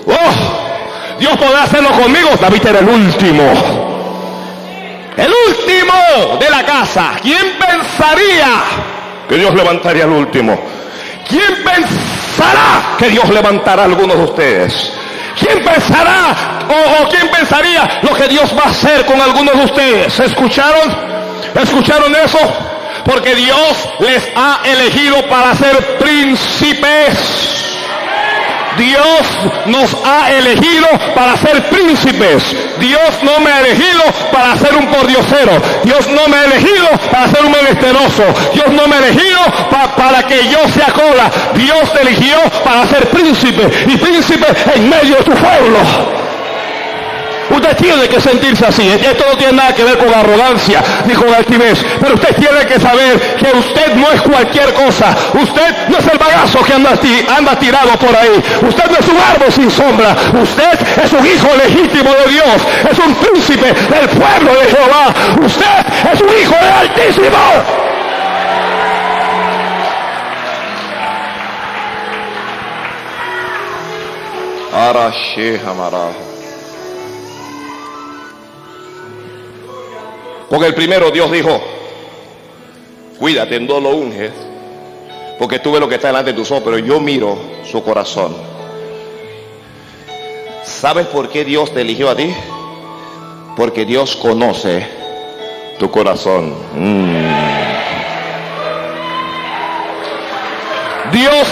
[0.07, 2.29] Oh, Dios podrá hacerlo conmigo.
[2.39, 3.43] David era el último.
[5.15, 7.11] El último de la casa.
[7.21, 8.49] ¿Quién pensaría
[9.29, 10.59] que Dios levantaría al último?
[11.27, 14.93] ¿Quién pensará que Dios levantará a algunos de ustedes?
[15.39, 16.35] ¿Quién pensará
[16.69, 20.19] o, o, quién pensaría lo que Dios va a hacer con algunos de ustedes?
[20.19, 20.95] ¿Escucharon?
[21.55, 22.39] ¿Escucharon eso?
[23.05, 27.52] Porque Dios les ha elegido para ser príncipes.
[28.77, 32.55] Dios nos ha elegido para ser príncipes.
[32.79, 35.61] Dios no me ha elegido para ser un pordiosero.
[35.83, 38.23] Dios no me ha elegido para ser un menesteroso.
[38.53, 41.31] Dios no me ha elegido pa para que yo sea cola.
[41.55, 46.22] Dios te eligió para ser príncipe y príncipe en medio de tu pueblo.
[47.53, 48.87] Usted tiene que sentirse así.
[48.87, 51.85] Esto no tiene nada que ver con arrogancia ni con altivez.
[51.99, 55.15] Pero usted tiene que saber que usted no es cualquier cosa.
[55.33, 58.43] Usted no es el bagazo que anda, tirado por ahí.
[58.67, 60.15] Usted no es un árbol sin sombra.
[60.41, 62.61] Usted es un hijo legítimo de Dios.
[62.89, 65.13] Es un príncipe del pueblo de Jehová.
[65.41, 67.37] Usted es un hijo del Altísimo.
[74.73, 75.59] Arashi
[80.53, 81.59] Porque el primero Dios dijo,
[83.17, 84.31] cuídate, no lo unges,
[85.39, 87.35] porque tú ves lo que está delante de tus ojos, pero yo miro
[87.65, 88.37] su corazón.
[90.63, 92.31] ¿Sabes por qué Dios te eligió a ti?
[93.57, 94.87] Porque Dios conoce
[95.79, 96.53] tu corazón.
[96.75, 97.25] Mm.
[101.13, 101.47] Dios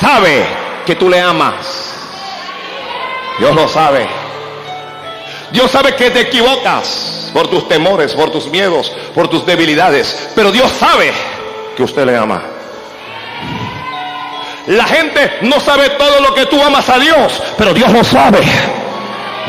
[0.00, 0.44] sabe
[0.84, 1.94] que tú le amas.
[3.38, 4.08] Dios lo sabe.
[5.52, 10.30] Dios sabe que te equivocas por tus temores, por tus miedos, por tus debilidades.
[10.34, 11.12] Pero Dios sabe
[11.76, 12.42] que usted le ama.
[14.66, 18.40] La gente no sabe todo lo que tú amas a Dios, pero Dios lo sabe.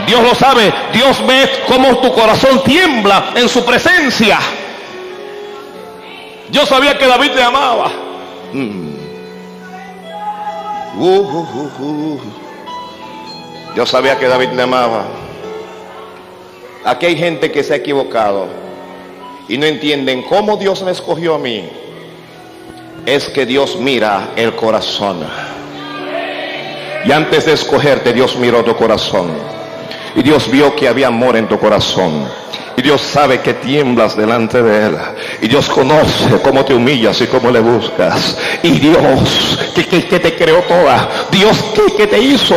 [0.08, 0.74] Dios lo sabe.
[0.94, 4.40] Dios ve cómo tu corazón tiembla en su presencia.
[6.50, 7.92] Yo sabía que David le amaba.
[8.54, 8.92] Mm.
[10.98, 12.20] Uh, uh, uh,
[13.76, 15.06] Yo sabía que David le amaba.
[16.84, 18.48] Aquí hay gente que se ha equivocado
[19.48, 21.70] y no entienden cómo Dios me escogió a mí.
[23.06, 25.26] Es que Dios mira el corazón.
[27.06, 29.32] Y antes de escogerte, Dios miró tu corazón.
[30.16, 32.28] Y Dios vio que había amor en tu corazón.
[32.82, 34.98] Y Dios sabe que tiemblas delante de Él.
[35.40, 38.36] Y Dios conoce cómo te humillas y cómo le buscas.
[38.64, 41.08] Y Dios que, que, que te creó toda.
[41.30, 42.56] Dios que, que, te hizo.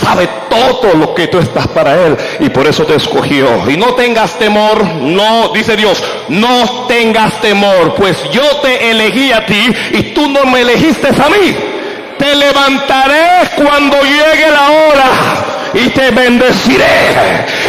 [0.00, 2.16] Sabe todo lo que tú estás para Él.
[2.38, 3.68] Y por eso te escogió.
[3.68, 4.84] Y no tengas temor.
[4.84, 6.00] No, dice Dios.
[6.28, 7.96] No tengas temor.
[7.96, 9.74] Pues yo te elegí a ti.
[9.90, 11.56] Y tú no me elegiste a mí.
[12.16, 16.84] Te levantaré cuando llegue la hora y te bendeciré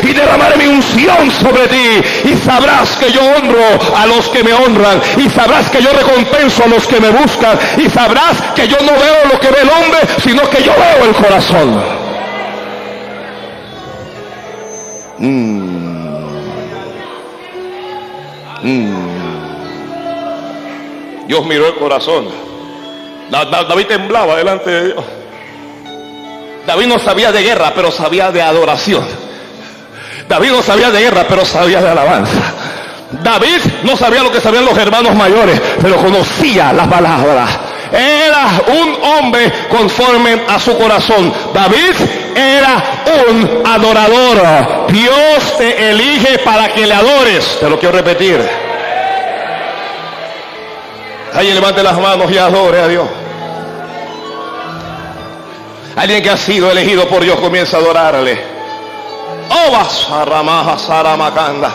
[0.06, 4.54] y derramaré mi unción sobre ti y sabrás que yo honro a los que me
[4.54, 8.78] honran y sabrás que yo recompenso a los que me buscan y sabrás que yo
[8.82, 11.84] no veo lo que ve el hombre sino que yo veo el corazón.
[15.18, 15.66] Mm.
[18.64, 19.06] Mm.
[21.28, 22.28] Dios miró el corazón.
[23.32, 25.04] David temblaba delante de Dios.
[26.68, 29.25] David no sabía de guerra, pero sabía de adoración.
[30.28, 32.54] David no sabía de guerra, pero sabía de alabanza.
[33.24, 37.50] David no sabía lo que sabían los hermanos mayores, pero conocía las palabras.
[37.92, 41.32] Era un hombre conforme a su corazón.
[41.54, 41.94] David
[42.36, 42.84] era
[43.30, 44.88] un adorador.
[44.92, 47.58] Dios te elige para que le adores.
[47.60, 48.42] Te lo quiero repetir.
[51.34, 53.08] Alguien levante las manos y adore a Dios.
[55.96, 58.55] Alguien que ha sido elegido por Dios comienza a adorarle.
[59.50, 61.72] Oba saramaja saramakanda.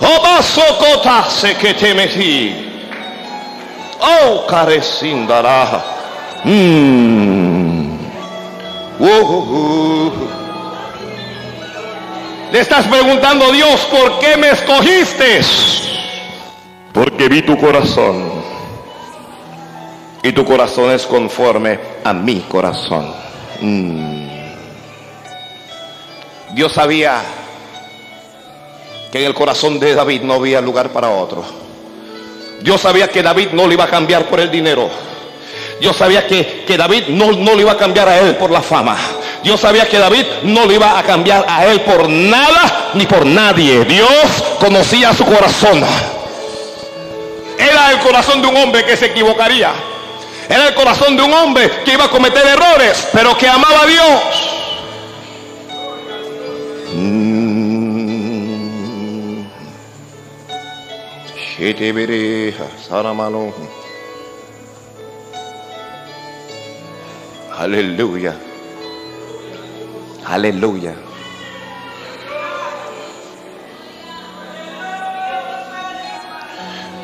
[0.00, 2.64] Oba sokota se que te metí.
[4.00, 5.82] Oh, carecindaraja.
[6.44, 7.98] Mm.
[8.98, 10.28] Uh, uh, uh.
[12.52, 15.40] Le estás preguntando Dios, ¿por qué me escogiste?
[16.92, 18.32] Porque vi tu corazón
[20.22, 23.12] y tu corazón es conforme a mi corazón.
[23.60, 24.27] Mm.
[26.58, 27.22] Dios sabía
[29.12, 31.44] que en el corazón de David no había lugar para otro.
[32.62, 34.90] Dios sabía que David no le iba a cambiar por el dinero.
[35.80, 38.60] Dios sabía que, que David no, no le iba a cambiar a él por la
[38.60, 38.96] fama.
[39.44, 43.24] Dios sabía que David no le iba a cambiar a él por nada ni por
[43.24, 43.84] nadie.
[43.84, 44.08] Dios
[44.58, 45.84] conocía su corazón.
[47.56, 49.70] era el corazón de un hombre que se equivocaría.
[50.48, 53.86] Era el corazón de un hombre que iba a cometer errores, pero que amaba a
[53.86, 54.47] Dios.
[67.58, 68.34] Aleluya.
[70.24, 70.94] Aleluya.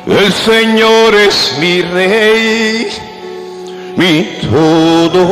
[0.07, 2.87] El Señor es mi rey,
[3.97, 5.25] mi todo.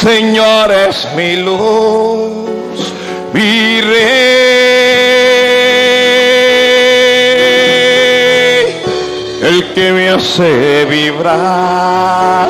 [0.00, 2.92] Señor es mi luz,
[3.32, 3.98] mi rey,
[9.42, 12.48] el que me hace vibrar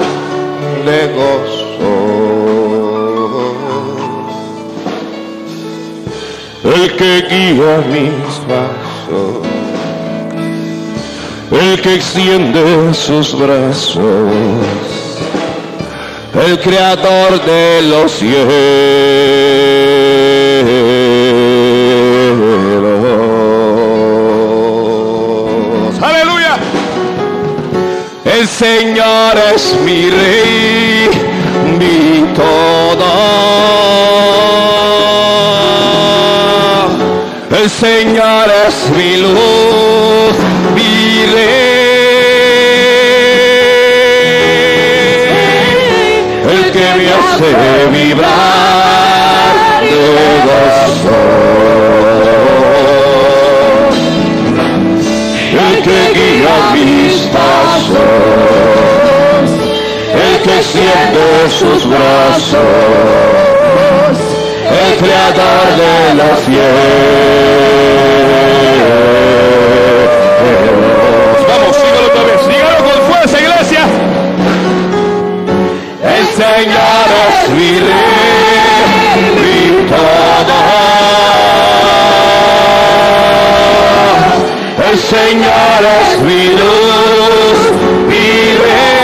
[0.84, 1.58] de gozo.
[6.64, 9.46] el que guía mis pasos,
[11.50, 14.97] el que extiende sus brazos,
[16.46, 18.48] el creador de los cielos.
[26.00, 26.56] Aleluya.
[28.24, 31.08] El Señor es mi rey,
[31.78, 33.08] mi todo.
[37.50, 39.57] El Señor es mi luz,
[47.38, 48.32] hace vibrar
[49.80, 50.04] de
[50.48, 51.20] gozo,
[55.52, 57.98] el que guía mis pasos,
[60.14, 63.08] el que extiende sus brazos
[64.68, 66.68] el creador de los cielos.
[71.48, 73.82] Vamos, sígalo otra vez, sígalo con fuerza, iglesia.
[76.04, 76.97] El Señor
[79.88, 80.56] todo.
[84.90, 87.60] El Señor es mi luz,
[88.08, 88.96] rey,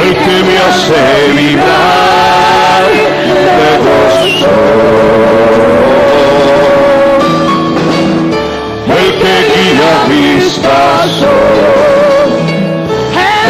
[0.00, 1.02] el que me hace
[1.34, 2.07] vibrar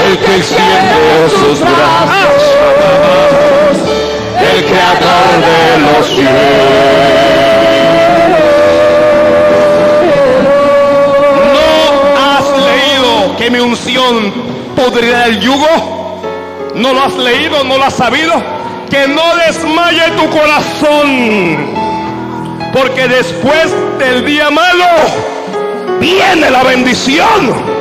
[0.09, 2.43] el que extiende sus brazos,
[4.41, 6.29] el creador de los cielos.
[11.53, 11.67] ¿No
[12.17, 14.33] has leído que mi unción
[14.75, 16.23] pudrirá el yugo?
[16.75, 17.65] ¿No lo has leído?
[17.65, 18.33] ¿No lo has sabido?
[18.89, 21.67] Que no desmaye tu corazón.
[22.73, 24.87] Porque después del día malo
[26.01, 27.78] viene la bendición.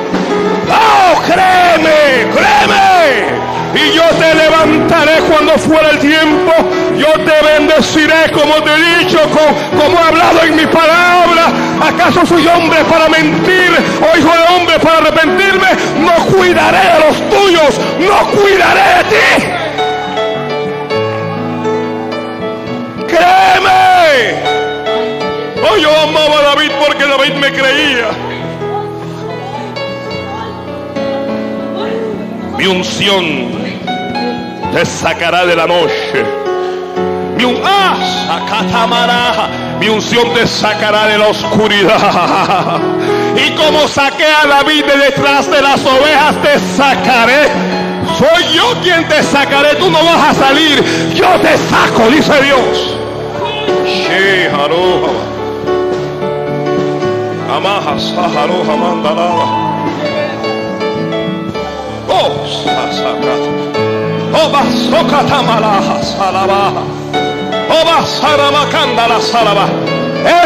[1.27, 3.37] Créeme, créeme.
[3.75, 6.51] Y yo te levantaré cuando fuera el tiempo.
[6.95, 11.51] Yo te bendeciré como te he dicho, como, como he hablado en mi palabra.
[11.81, 13.71] ¿Acaso soy hombre para mentir
[14.01, 15.67] o hijo de hombre para arrepentirme?
[15.99, 19.27] No cuidaré de los tuyos, no cuidaré de ti.
[23.07, 24.47] Créeme.
[25.69, 28.26] Oh, yo amaba a David porque David me creía.
[32.57, 33.51] Mi unción
[34.73, 36.23] te sacará de la noche.
[37.37, 37.95] Mi, un- ah.
[39.79, 42.79] Mi unción te sacará de la oscuridad.
[43.35, 47.47] Y como saqué a David de detrás de las ovejas, te sacaré.
[48.17, 49.75] Soy yo quien te sacaré.
[49.75, 50.83] Tú no vas a salir.
[51.13, 52.97] Yo te saco, dice Dios.
[57.55, 59.66] Amaha, saharoha, mandalaba.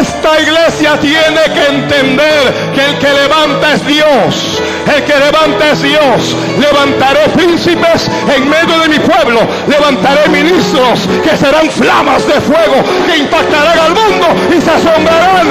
[0.00, 4.60] Esta iglesia tiene que entender que el que levanta es Dios.
[4.94, 6.36] El que levanta es Dios.
[6.58, 9.40] Levantaré príncipes en medio de mi pueblo.
[9.66, 15.48] Levantaré ministros que serán flamas de fuego que impactarán al mundo y se asombrarán.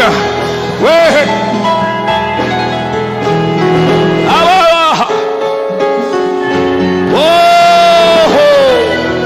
[7.14, 8.26] Oh,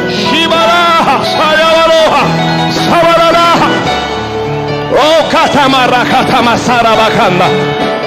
[0.10, 2.24] Shibaraha, Sayabaroha,
[2.88, 3.70] Sabararaha.
[4.92, 7.48] Oh, Katamarra, Katamasara Bakanda.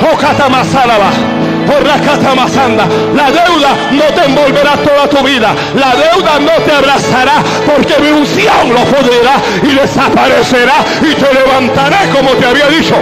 [0.02, 1.38] Oh, Katamasaraba.
[1.68, 5.54] La deuda no te envolverá toda tu vida.
[5.74, 12.08] La deuda no te abrazará porque mi unción lo joderá y desaparecerá y te levantaré
[12.10, 12.94] como te había dicho.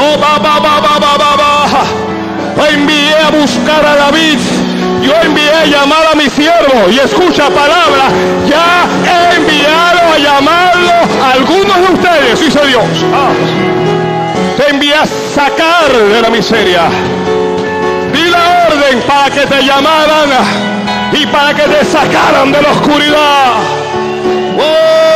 [0.00, 2.68] Oh, ba, ba, ba, ba, ba, ba, ba.
[2.70, 4.38] Envié a buscar a David
[5.02, 8.08] yo envié a llamar a mi siervo y escucha palabra,
[8.46, 10.92] ya he enviado a llamarlo
[11.22, 12.84] a algunos de ustedes, dice Dios.
[13.14, 13.30] Ah.
[14.56, 16.88] te envié a sacar de la miseria.
[18.12, 20.30] Di la orden para que te llamaran
[21.12, 23.52] y para que te sacaran de la oscuridad.
[24.58, 25.08] Oh,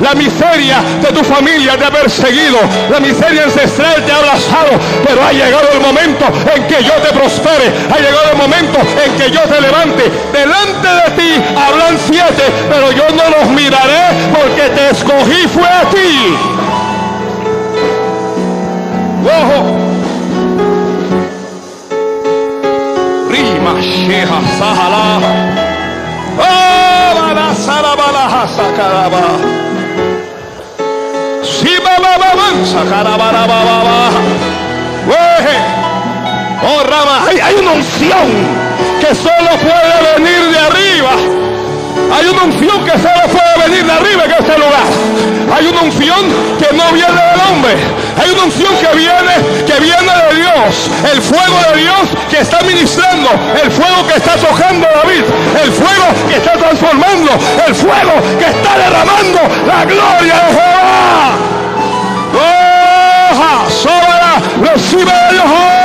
[0.00, 2.58] la miseria de tu familia te ha perseguido,
[2.90, 6.24] la miseria ancestral te ha abrazado, pero ha llegado el momento
[6.54, 10.10] en que yo te prospere, ha llegado el momento en que yo te levante.
[10.32, 15.88] Delante de ti hablan siete, pero yo no los miraré porque te escogí fue a
[15.90, 16.36] ti.
[19.26, 19.76] Ojo.
[23.28, 25.65] Rima, sheha, sahala.
[36.62, 38.26] Oh, Rama, hay, hay una unción
[39.00, 41.10] que solo puede venir de arriba.
[42.12, 44.86] Hay una unción que solo puede venir de arriba en este lugar.
[45.54, 46.20] Hay una unción
[46.58, 47.74] que no viene del hombre.
[48.20, 49.34] Hay una unción que viene,
[49.66, 50.90] que viene de Dios.
[51.12, 52.00] El fuego de Dios
[52.30, 53.28] que está ministrando.
[53.62, 55.24] El fuego que está tocando David.
[57.66, 61.36] El fuego que está derramando la gloria de Jehová.
[63.68, 64.40] ¡Sobra!
[64.62, 65.76] ¡Recibe de Jehová!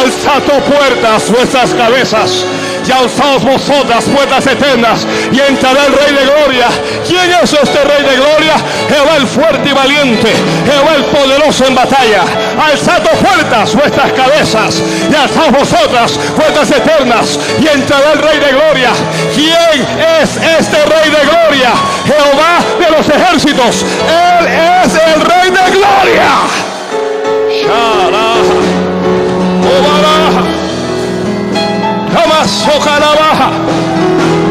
[0.00, 2.44] Alzad puertas vuestras cabezas
[2.86, 6.68] y alzaos vosotras puertas eternas y entrará el Rey de Gloria.
[7.06, 8.54] ¿Quién es este Rey de Gloria?
[8.88, 10.32] Jehová el fuerte y valiente,
[10.64, 12.22] Jehová el poderoso en batalla.
[12.58, 18.92] Alzad puertas vuestras cabezas y alzaos vosotras puertas eternas y entrará el Rey de Gloria.
[19.34, 19.86] ¿Quién
[20.22, 21.72] es este Rey de Gloria?
[22.06, 23.84] Jehová de los ejércitos.
[24.08, 26.30] Él es el Rey de Gloria.
[27.66, 28.69] Jamás
[32.50, 33.50] soca la baja.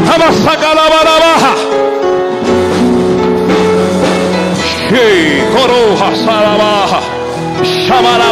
[0.09, 1.53] Jamás saca la baja.
[4.89, 6.99] Sí, coroja, salabaja.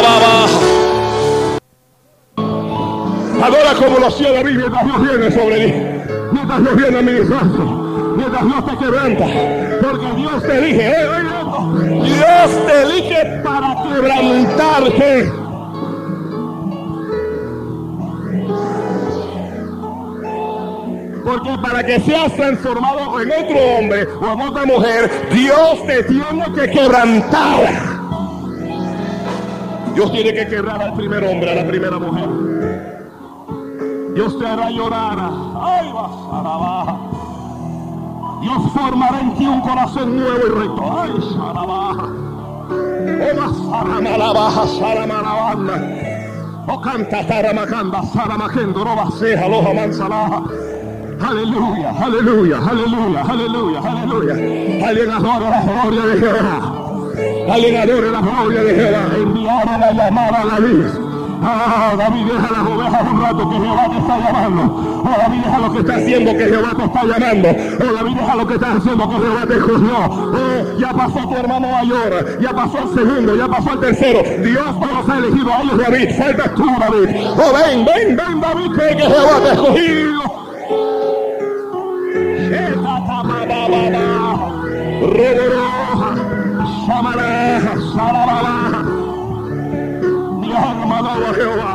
[0.02, 0.48] baja.
[3.40, 5.74] Adora como lo hacía David Dios viene sobre ti.
[6.32, 7.58] Mientras Dios viene a ministrarte.
[8.16, 9.26] Mientras Dios te quebranta.
[9.80, 10.92] Porque Dios te elige.
[12.02, 15.47] Dios te elige para quebrantarte.
[21.28, 26.44] Porque para que seas transformado en otro hombre o en otra mujer, Dios te tiene
[26.54, 27.68] que quebrantar.
[29.94, 32.28] Dios tiene que quebrar al primer hombre, a la primera mujer.
[34.14, 35.18] Dios te hará llorar.
[35.60, 36.96] Ay, baja.
[38.40, 40.98] Dios formará en ti un corazón nuevo y recto.
[40.98, 42.08] Ay, Sarabaja.
[43.20, 46.64] Oh, Saramalabaja, Saramalabanda.
[46.68, 50.67] Oh, canta Saramakanda, Saramakendo, Roba Ceja, Loja Mansalaja.
[51.20, 54.34] Aleluya, aleluya, aleluya, aleluya, aleluya.
[54.88, 57.52] Alguien adora la gloria de Jehová.
[57.52, 59.08] Alguien adora la gloria de Jehová.
[59.16, 60.84] Enviaron la llamada a David.
[61.40, 65.02] Ah, David, deja las ovejas un rato que Jehová te está llamando.
[65.04, 67.48] Oh, David, deja lo que está haciendo que Jehová te está llamando.
[67.48, 69.96] Oh, David, deja lo que estás haciendo que Jehová te escogió.
[70.08, 74.22] Oh, ya pasó tu hermano mayor, ya pasó el segundo, ya pasó el tercero.
[74.42, 76.10] Dios no los ha elegido a ellos, David.
[76.16, 77.16] Falta tú, David.
[77.36, 80.37] Oh, ven, ven, ven, David, que Jehová te ha.
[90.40, 91.72] Mi alma alaba a Jehová.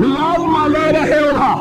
[0.00, 1.52] Mi alma alaba a Jehová.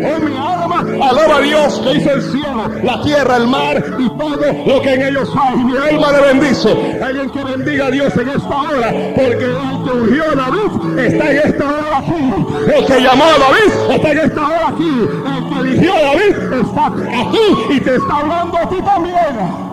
[0.00, 2.47] Oh, mi alma alaba a Dios que hizo el cielo,
[2.82, 5.56] la tierra, el mar y todo lo que en ellos hay.
[5.64, 7.00] Mi alma le bendice.
[7.02, 11.30] Alguien que bendiga a Dios en esta hora, porque el que ungió a David está
[11.30, 12.34] en esta hora aquí.
[12.76, 15.08] El que llamó a David está en esta hora aquí.
[15.26, 19.68] El que eligió a David está aquí y te está hablando a ti también.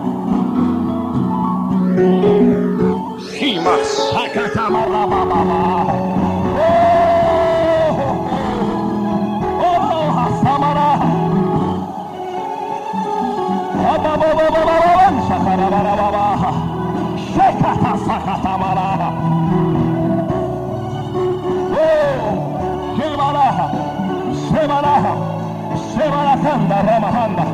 [27.00, 27.44] Masanda,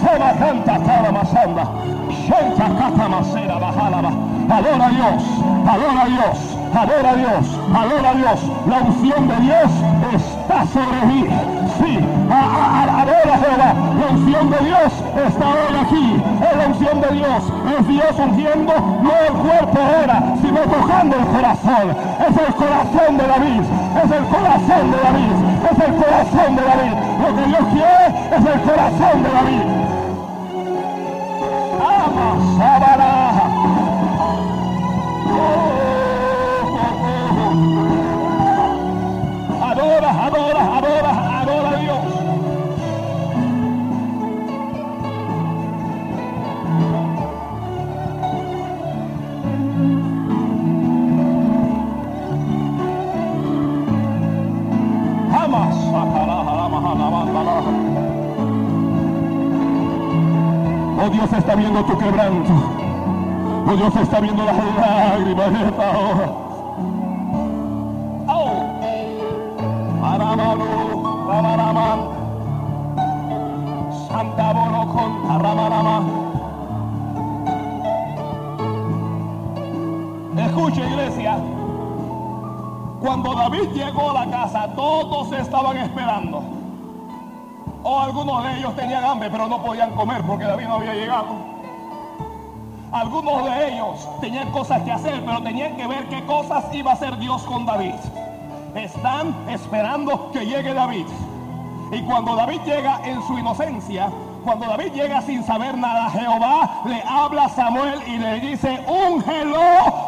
[0.00, 1.64] Seba Canta Tara Masanda,
[2.10, 4.12] Shenta Kata Masera Bajalaba.
[4.50, 5.22] Adora a Dios,
[5.66, 8.40] adora a Dios, adora a Dios, adora Dios.
[8.66, 9.70] La unción de Dios
[10.12, 11.26] está sobre mí.
[11.78, 11.98] Sí,
[12.30, 13.74] adora Jehová.
[14.00, 14.92] La unción de Dios
[15.26, 16.22] está ahora aquí.
[16.42, 17.52] Es la unción de Dios.
[17.78, 21.96] Es Dios ungiendo no el cuerpo ahora, sino tocando el corazón.
[22.28, 23.62] Es el corazón de David.
[24.04, 25.49] Es el corazón de David.
[25.60, 26.94] Es el corazón de David.
[27.20, 29.62] Lo que Dios quiere es el corazón de David.
[31.80, 32.28] Ama,
[61.20, 62.50] Dios está viendo tu quebranto.
[63.66, 66.32] Oh Dios está viendo las lágrimas de esta hora.
[68.26, 68.52] Oh.
[74.08, 74.54] Santa
[74.94, 75.28] con.
[80.38, 81.38] Escucha iglesia.
[83.02, 86.59] Cuando David llegó a la casa, todos estaban esperando.
[87.98, 91.28] Algunos de ellos tenían hambre, pero no podían comer porque David no había llegado.
[92.92, 96.94] Algunos de ellos tenían cosas que hacer, pero tenían que ver qué cosas iba a
[96.94, 97.94] hacer Dios con David.
[98.74, 101.06] Están esperando que llegue David.
[101.92, 104.10] Y cuando David llega en su inocencia,
[104.44, 109.60] cuando David llega sin saber nada, Jehová le habla a Samuel y le dice, úngelo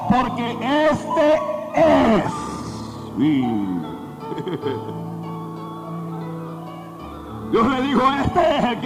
[0.08, 0.56] porque
[0.90, 1.40] este
[1.74, 2.32] es.
[7.52, 8.78] Dios le dijo, este es el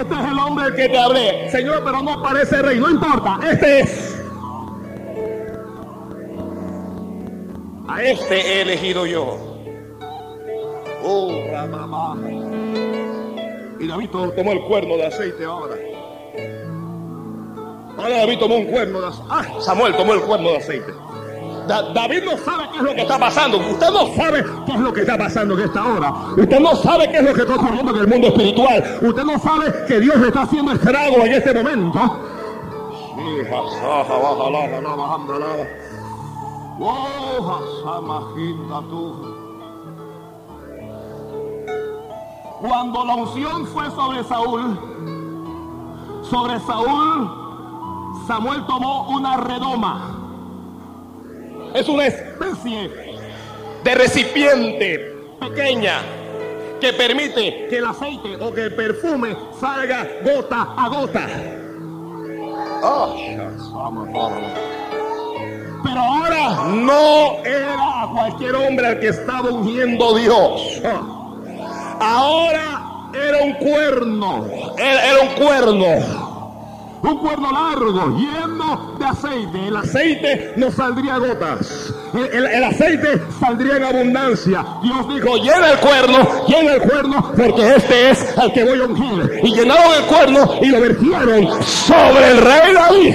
[0.00, 1.50] este es el hombre que te hablé.
[1.50, 4.12] Señor, pero no parece rey, no importa, este es.
[7.88, 9.38] A este he elegido yo.
[11.04, 12.16] Oh, Ramamá.
[13.78, 15.76] Y David to- tomó el cuerno de aceite ahora.
[17.96, 19.28] Ahora David tomó un cuerno de aceite.
[19.30, 20.92] Ah, Samuel tomó el cuerno de aceite.
[21.66, 23.58] Da- David no sabe qué es lo que está pasando.
[23.58, 26.12] Usted no sabe qué es lo que está pasando en esta hora.
[26.36, 28.98] Usted no sabe qué es lo que está ocurriendo en el mundo espiritual.
[29.02, 31.98] Usted no sabe que Dios está haciendo estrago en este momento.
[42.60, 44.78] Cuando la unción fue sobre Saúl,
[46.22, 47.30] sobre Saúl,
[48.26, 50.15] Samuel tomó una redoma.
[51.76, 52.90] Es una especie
[53.84, 56.00] de recipiente pequeña
[56.80, 61.26] que permite que el aceite o que el perfume salga gota a gota.
[65.84, 70.80] Pero ahora no era a cualquier hombre al que estaba ungiendo Dios.
[72.00, 74.46] Ahora era un cuerno.
[74.78, 76.25] Era, era un cuerno.
[77.02, 79.68] Un cuerno largo, lleno de aceite.
[79.68, 81.92] El aceite no saldría gotas.
[82.14, 84.64] El, el- el aceite saldría en abundancia.
[84.82, 88.84] Dios dijo, llena el cuerno, llena el cuerno, porque este es al que voy a
[88.84, 89.40] ungir.
[89.44, 93.14] Y llenaron el cuerno y lo vertieron sobre el rey David.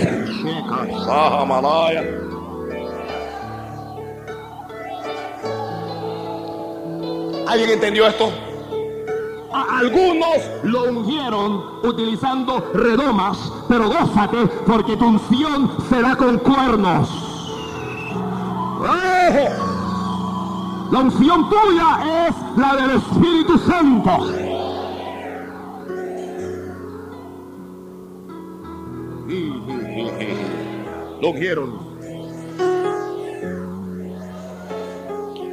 [7.47, 8.31] ¿Alguien entendió esto?
[9.53, 13.37] Algunos lo ungieron utilizando redomas,
[13.67, 17.09] pero gózate porque tu unción será con cuernos.
[20.91, 24.27] La unción tuya es la del Espíritu Santo.
[31.21, 31.91] Lo ungieron.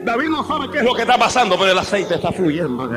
[0.04, 2.88] David no sabe qué es lo que está pasando, pero el aceite está fluyendo.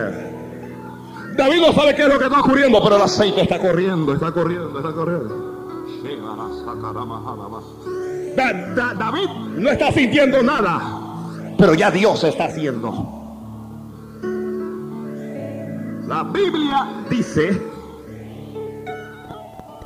[1.36, 4.32] David no sabe qué es lo que está ocurriendo, pero el aceite está corriendo, está
[4.32, 5.52] corriendo, está corriendo.
[8.36, 9.28] Da- da- David
[9.58, 10.82] no está sintiendo nada,
[11.58, 13.18] pero ya Dios está haciendo.
[16.08, 17.62] La Biblia dice,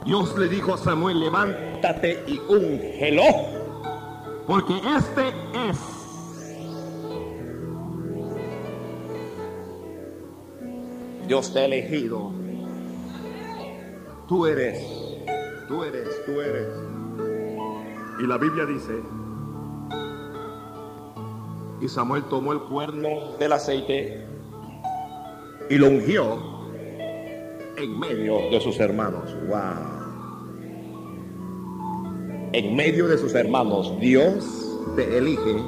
[0.05, 3.23] Dios le dijo a Samuel, levántate y úngelo,
[4.47, 5.27] porque este
[5.69, 5.77] es
[11.27, 12.31] Dios te ha elegido.
[14.27, 14.79] Tú eres,
[15.67, 16.67] tú eres, tú eres.
[18.19, 19.01] Y la Biblia dice,
[21.81, 24.25] y Samuel tomó el cuerno del aceite
[25.69, 26.37] y lo ungió
[27.77, 29.35] en medio de sus hermanos.
[29.47, 29.95] Wow.
[32.53, 35.61] En medio de sus hermanos, Dios te elige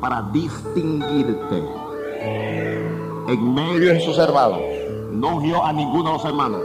[0.00, 1.62] para distinguirte.
[3.28, 4.60] En medio de sus hermanos,
[5.20, 6.62] no ungió a ninguno de los hermanos.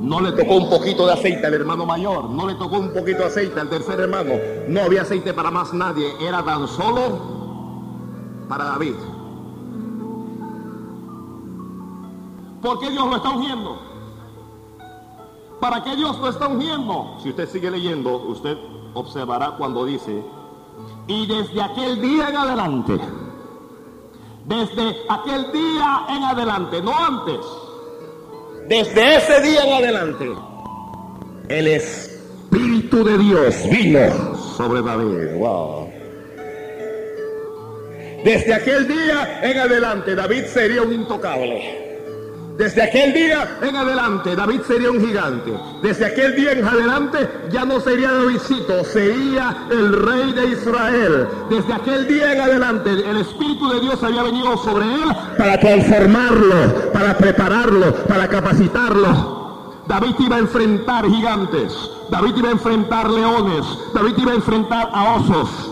[0.00, 3.18] No le tocó un poquito de aceite al hermano mayor, no le tocó un poquito
[3.18, 4.32] de aceite al tercer hermano.
[4.68, 7.38] No había aceite para más nadie, era tan solo
[8.48, 8.94] para David.
[12.60, 13.78] ¿Por qué Dios lo está ungiendo?
[15.60, 17.16] ¿Para qué Dios lo está ungiendo?
[17.22, 18.58] Si usted sigue leyendo, usted
[18.94, 20.24] observará cuando dice,
[21.06, 22.98] y desde aquel día en adelante,
[24.46, 27.40] desde aquel día en adelante, no antes,
[28.70, 30.26] desde ese día en adelante,
[31.48, 35.30] el Espíritu de Dios vino sobre David.
[38.22, 41.89] Desde aquel día en adelante, David sería un intocable.
[42.56, 45.52] Desde aquel día en adelante, David sería un gigante.
[45.82, 51.28] Desde aquel día en adelante, ya no sería Davidcito, sería el rey de Israel.
[51.48, 56.92] Desde aquel día en adelante, el Espíritu de Dios había venido sobre él para transformarlo,
[56.92, 59.82] para prepararlo, para capacitarlo.
[59.86, 61.72] David iba a enfrentar gigantes,
[62.10, 65.69] David iba a enfrentar leones, David iba a enfrentar a osos.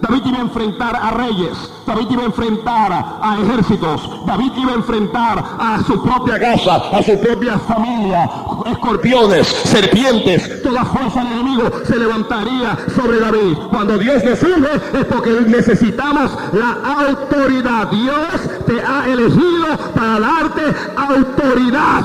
[0.00, 4.74] David iba a enfrentar a reyes, David iba a enfrentar a, ejércitos, David iba a
[4.74, 8.28] enfrentar a su propia casa, a su propia familia,
[8.66, 13.56] escorpiones, serpientes, toda fuerza del enemigo se levantaría sobre David.
[13.70, 17.90] Cuando Dios nos es porque necesitamos la autoridad.
[17.90, 20.62] Dios te ha elegido para darte
[20.96, 22.02] autoridad.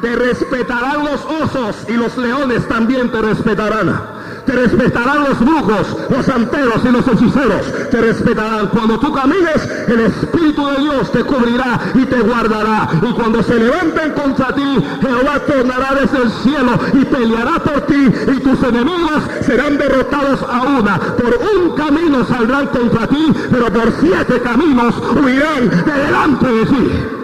[0.00, 4.17] Te respetarán los osos y los leones también te respetarán.
[4.48, 7.90] Te respetarán los brujos, los santeros y los hechiceros.
[7.90, 8.68] Te respetarán.
[8.68, 12.88] Cuando tú camines, el Espíritu de Dios te cubrirá y te guardará.
[13.02, 18.10] Y cuando se levanten contra ti, Jehová tornará desde el cielo y peleará por ti.
[18.36, 20.98] Y tus enemigos serán derrotados a una.
[20.98, 27.17] Por un camino saldrán contra ti, pero por siete caminos huirán de delante de ti.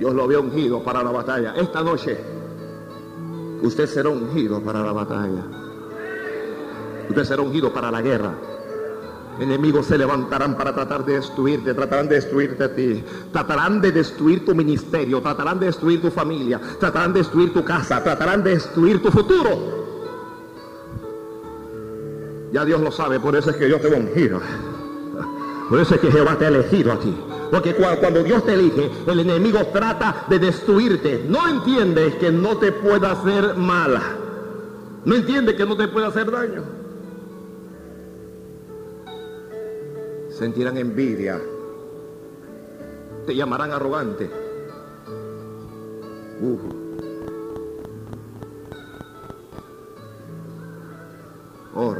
[0.00, 1.52] Dios lo había ungido para la batalla.
[1.56, 2.18] Esta noche
[3.60, 5.44] usted será ungido para la batalla.
[7.10, 8.32] Usted será ungido para la guerra.
[9.38, 14.42] Enemigos se levantarán para tratar de destruirte, tratarán de destruirte a ti, tratarán de destruir
[14.46, 19.02] tu ministerio, tratarán de destruir tu familia, tratarán de destruir tu casa, tratarán de destruir
[19.02, 19.80] tu futuro.
[22.52, 24.40] Ya Dios lo sabe, por eso es que Dios te va a.
[25.68, 27.14] Por eso es que Jehová te ha elegido a ti.
[27.50, 31.24] Porque cuando Dios te elige, el enemigo trata de destruirte.
[31.28, 34.02] No entiende que no te pueda hacer mala.
[35.04, 36.62] No entiende que no te puede hacer daño.
[40.30, 41.40] Sentirán envidia.
[43.26, 44.30] Te llamarán arrogante.
[46.40, 46.58] Uh.
[51.74, 51.94] Oh,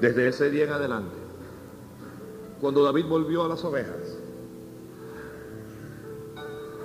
[0.00, 1.16] Desde ese día en adelante,
[2.60, 4.18] cuando David volvió a las ovejas,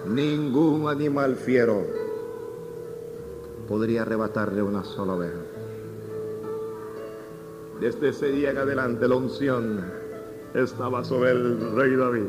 [0.08, 1.86] ningún animal fiero
[3.68, 5.40] podría arrebatarle una sola oveja.
[7.80, 9.84] Desde ese día en adelante la unción
[10.54, 12.28] estaba sobre el rey David.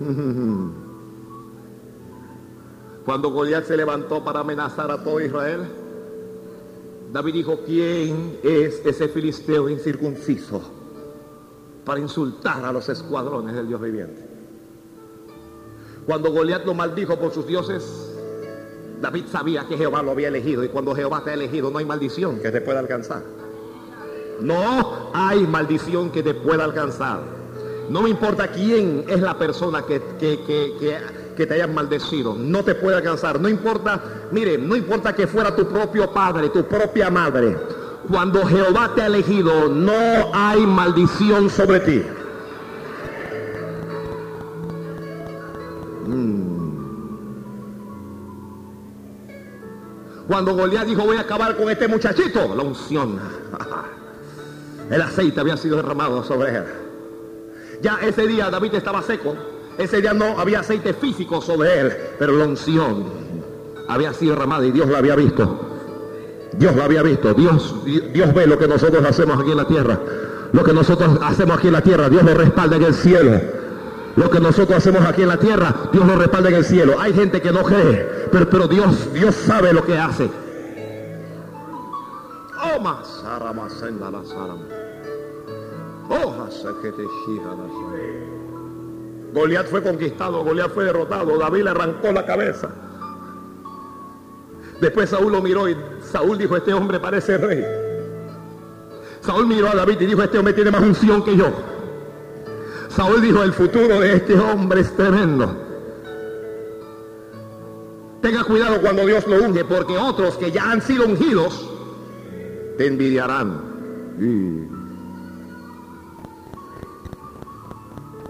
[3.04, 5.62] Cuando Goliat se levantó para amenazar a todo Israel,
[7.12, 10.60] David dijo, ¿quién es ese filisteo incircunciso
[11.84, 14.26] para insultar a los escuadrones del Dios viviente?
[16.06, 18.12] Cuando Goliat lo maldijo por sus dioses,
[19.00, 21.84] David sabía que Jehová lo había elegido y cuando Jehová te ha elegido no hay
[21.84, 23.22] maldición que te pueda alcanzar.
[24.40, 27.20] No hay maldición que te pueda alcanzar.
[27.88, 30.98] No me importa quién es la persona que, que, que que
[31.44, 32.34] te hayan maldecido.
[32.34, 33.38] No te puede alcanzar.
[33.38, 37.56] No importa, mire, no importa que fuera tu propio padre, tu propia madre.
[38.08, 42.02] Cuando Jehová te ha elegido, no hay maldición sobre ti.
[46.06, 46.46] Mm.
[50.28, 53.18] Cuando Goliat dijo voy a acabar con este muchachito, la unción.
[54.90, 56.64] El aceite había sido derramado sobre él.
[57.82, 59.34] Ya ese día David estaba seco.
[59.78, 63.04] Ese día no había aceite físico sobre él, pero la unción
[63.88, 65.60] había sido derramada y Dios la había visto.
[66.52, 67.34] Dios la había visto.
[67.34, 69.98] Dios, Dios ve lo que nosotros hacemos aquí en la tierra.
[70.52, 73.40] Lo que nosotros hacemos aquí en la tierra, Dios lo respalda en el cielo.
[74.16, 76.96] Lo que nosotros hacemos aquí en la tierra, Dios lo respalda en el cielo.
[76.98, 80.30] Hay gente que no cree, pero, pero Dios, Dios sabe lo que hace.
[82.62, 84.22] Oh, masenda, la.
[86.08, 86.46] Oh,
[89.32, 92.70] Goliat fue conquistado, Goliat fue derrotado, David le arrancó la cabeza.
[94.80, 97.64] Después Saúl lo miró y Saúl dijo, este hombre parece rey.
[99.20, 101.50] Saúl miró a David y dijo, este hombre tiene más unción que yo.
[102.88, 105.64] Saúl dijo, el futuro de este hombre es tremendo.
[108.22, 111.70] Tenga cuidado cuando Dios lo unge, porque otros que ya han sido ungidos
[112.76, 113.60] te envidiarán.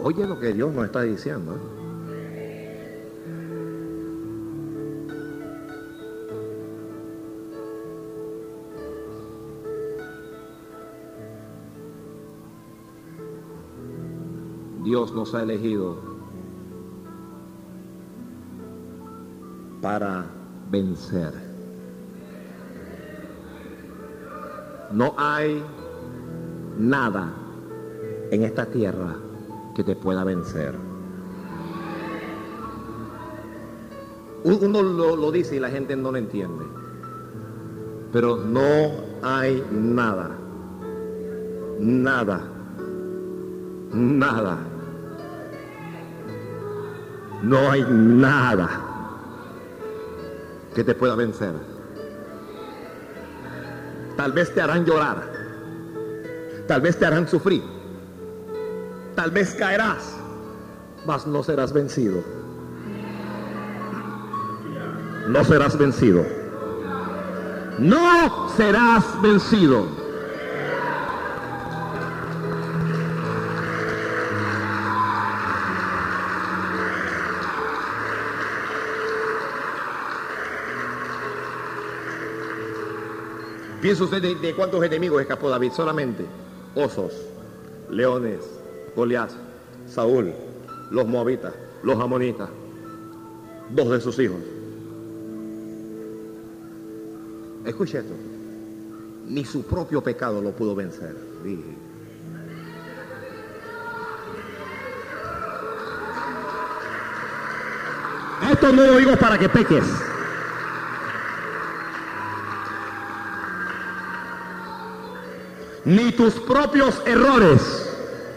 [0.08, 1.56] Oye lo que Dios nos está diciendo.
[1.56, 1.58] ¿eh?
[14.84, 15.98] Dios nos ha elegido
[19.82, 20.24] para
[20.70, 21.32] vencer.
[24.92, 25.64] No hay
[26.78, 27.34] nada
[28.30, 29.25] en esta tierra
[29.76, 30.74] que te pueda vencer.
[34.42, 36.64] Uno lo, dice y la gente no lo entiende.
[38.10, 40.30] Pero no hay nada,
[41.78, 42.40] nada,
[43.92, 44.58] nada
[47.42, 48.68] no hay nada
[50.74, 51.52] que te pueda vencer.
[54.16, 55.22] Tal vez te harán llorar.
[56.66, 57.75] Tal vez te harán sufrir.
[59.16, 60.14] Tal vez caerás,
[61.06, 62.22] mas no serás vencido.
[65.28, 66.24] No serás vencido.
[67.78, 69.86] No serás vencido.
[83.80, 85.72] ¿Piensa usted de, de cuántos enemigos escapó David?
[85.72, 86.26] Solamente
[86.74, 87.12] osos,
[87.88, 88.55] leones,
[88.96, 89.30] Goliat,
[89.86, 90.32] Saúl,
[90.90, 92.48] los moabitas, los amonitas,
[93.68, 94.38] dos de sus hijos.
[97.66, 98.14] Escuche esto.
[99.26, 101.14] Ni su propio pecado lo pudo vencer.
[101.44, 101.76] Dije.
[108.50, 109.84] Esto no lo digo para que peques.
[115.84, 117.85] Ni tus propios errores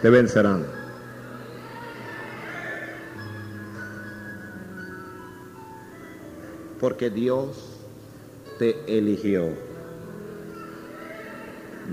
[0.01, 0.65] te vencerán.
[6.79, 7.79] Porque Dios
[8.57, 9.49] te eligió.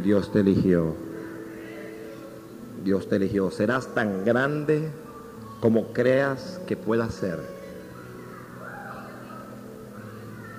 [0.02, 0.94] Dios te eligió.
[2.84, 3.50] Dios te eligió.
[3.50, 4.90] Serás tan grande
[5.60, 7.40] como creas que puedas ser.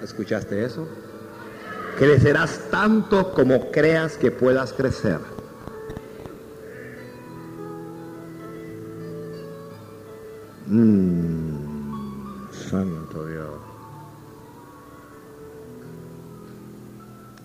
[0.04, 0.88] ¿Escuchaste eso?
[1.98, 5.37] Crecerás tanto como creas que puedas crecer.
[10.70, 13.60] Mm, santo Dios.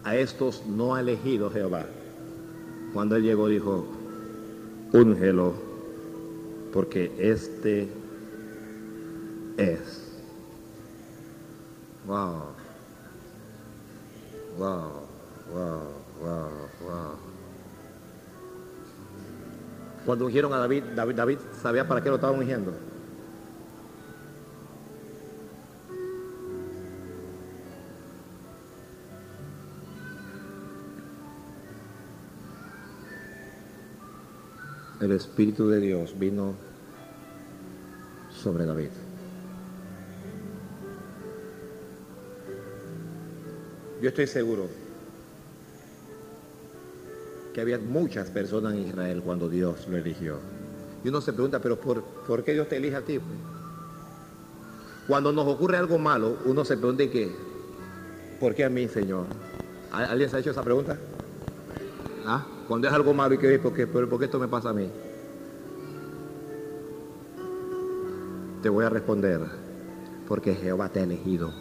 [0.03, 1.87] A estos no ha elegido Jehová.
[2.93, 3.87] Cuando él llegó dijo,
[4.93, 5.55] úngelo,
[6.73, 7.89] porque este
[9.57, 10.19] es.
[12.05, 12.43] Wow.
[14.59, 14.91] Wow,
[15.55, 15.81] wow,
[16.21, 16.51] wow,
[16.83, 17.17] wow.
[20.05, 22.73] Cuando ungieron a David, David, David sabía para qué lo estaban ungiendo.
[35.03, 36.55] El Espíritu de Dios vino
[38.31, 38.91] sobre David.
[44.01, 44.69] Yo estoy seguro
[47.53, 50.39] que había muchas personas en Israel cuando Dios lo eligió.
[51.05, 53.19] Y uno se pregunta, pero ¿por, ¿por qué Dios te elige a ti?
[53.19, 53.39] pues?
[55.09, 57.31] Cuando nos ocurre algo malo, uno se pregunta, ¿qué?
[58.39, 59.27] ¿Por qué a mí, Señor?
[59.91, 60.97] ¿Al- ¿Alguien se ha hecho esa pregunta?
[62.25, 62.47] ¿Ah?
[62.73, 64.73] Cuando es algo malo y que ¿por qué, pero ¿por qué esto me pasa a
[64.73, 64.89] mí?
[68.63, 69.43] Te voy a responder,
[70.27, 71.53] porque Jehová te ha elegido.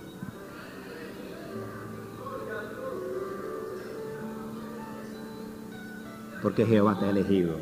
[6.41, 7.57] porque Jehová te ha elegido.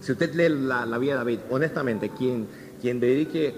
[0.00, 2.48] Si usted lee la, la vida de David, honestamente, quien,
[2.80, 3.54] quien dedique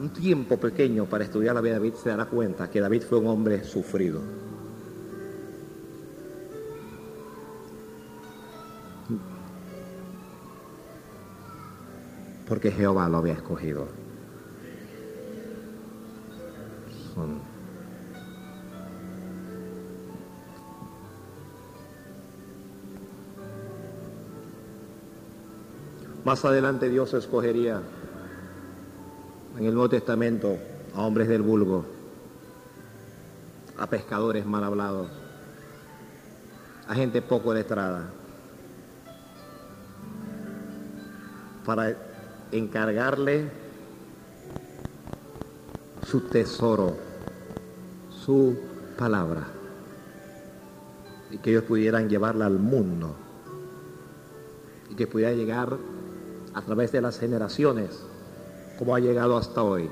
[0.00, 3.18] un tiempo pequeño para estudiar la vida de David se dará cuenta que David fue
[3.18, 4.41] un hombre sufrido.
[12.52, 13.86] Porque Jehová lo había escogido.
[17.14, 17.40] Son-
[26.26, 27.80] Más adelante Dios escogería
[29.58, 30.58] en el Nuevo Testamento
[30.94, 31.86] a hombres del vulgo,
[33.78, 35.08] a pescadores mal hablados,
[36.86, 38.10] a gente poco letrada,
[41.64, 42.11] para
[42.52, 43.48] encargarle
[46.06, 46.96] su tesoro,
[48.10, 48.56] su
[48.98, 49.46] palabra,
[51.30, 53.16] y que ellos pudieran llevarla al mundo,
[54.90, 55.78] y que pudiera llegar
[56.52, 58.04] a través de las generaciones,
[58.78, 59.88] como ha llegado hasta hoy.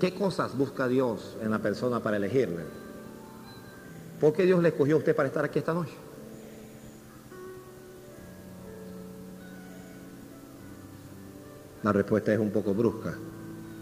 [0.00, 2.64] ¿Qué cosas busca Dios en la persona para elegirle?
[4.20, 6.05] ¿Por qué Dios le escogió a usted para estar aquí esta noche?
[11.86, 13.14] La respuesta es un poco brusca,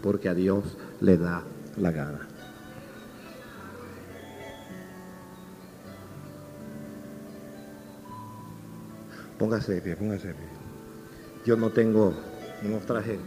[0.03, 1.41] porque a Dios le da
[1.75, 2.27] la gana.
[9.39, 10.45] Póngase de pie, póngase de pie.
[11.47, 12.13] Yo no tengo,
[12.61, 13.17] no traje.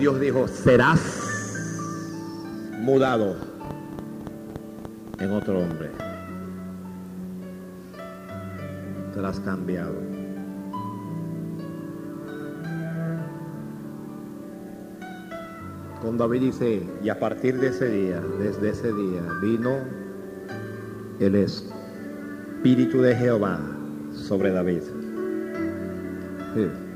[0.00, 0.98] Dios dijo, serás
[2.80, 3.36] mudado
[5.18, 5.90] en otro hombre.
[9.12, 9.92] Serás cambiado.
[16.00, 19.80] Con David dice, y a partir de ese día, desde ese día, vino
[21.18, 23.60] el Espíritu de Jehová
[24.14, 24.80] sobre David.
[26.54, 26.89] Sí.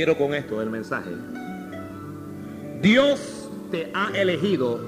[0.00, 1.10] Cierro con esto el mensaje.
[2.80, 4.80] Dios te ha elegido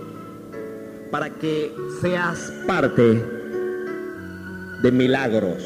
[1.11, 3.23] para que seas parte
[4.83, 5.63] de milagros,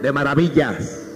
[0.00, 1.06] de maravillas,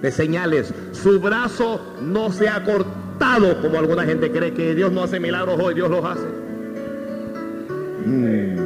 [0.00, 0.72] de señales.
[0.92, 5.58] Su brazo no se ha cortado como alguna gente cree que Dios no hace milagros
[5.60, 6.28] hoy, Dios los hace.
[8.06, 8.63] Mm.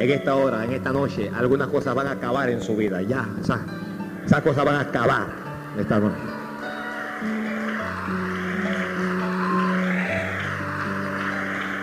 [0.00, 3.02] En esta hora, en esta noche, algunas cosas van a acabar en su vida.
[3.02, 5.26] Ya, esas, cosas van a acabar
[5.78, 6.16] esta noche.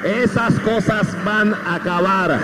[0.03, 2.39] Esas cosas van a acabar.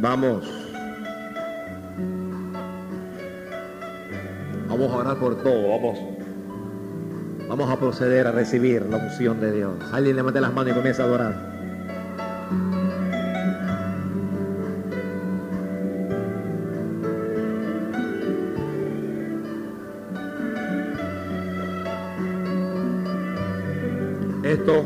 [0.00, 0.65] Vamos.
[4.78, 5.98] Vamos a orar por todo, vamos.
[7.48, 9.72] Vamos a proceder a recibir la unción de Dios.
[9.90, 11.34] Alguien levante las manos y comienza a adorar.
[24.44, 24.84] Esto,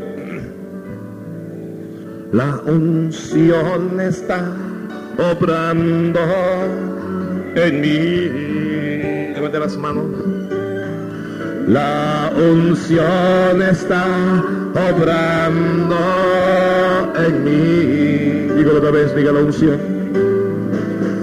[2.32, 4.54] la unción está
[5.18, 6.20] obrando
[7.56, 8.49] en mí.
[9.50, 10.04] Levante las manos.
[11.66, 14.06] La unción está
[14.92, 15.96] obrando
[17.18, 18.54] en mí.
[18.54, 19.80] Dígalo otra vez, diga la unción.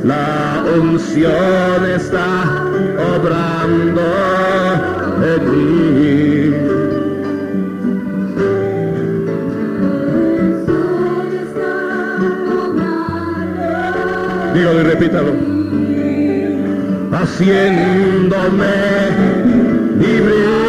[0.03, 2.65] La unción está
[3.15, 4.01] obrando
[5.23, 6.53] en mí.
[14.53, 15.57] Dígalo y repítalo.
[17.20, 18.76] Haciéndome
[19.99, 20.66] libre.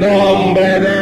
[0.00, 1.00] Nombre de.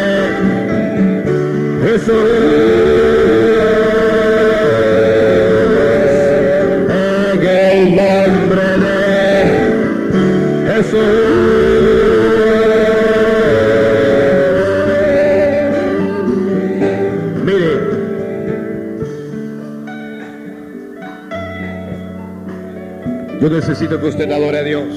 [23.68, 24.94] Necesito que usted adore a Dios.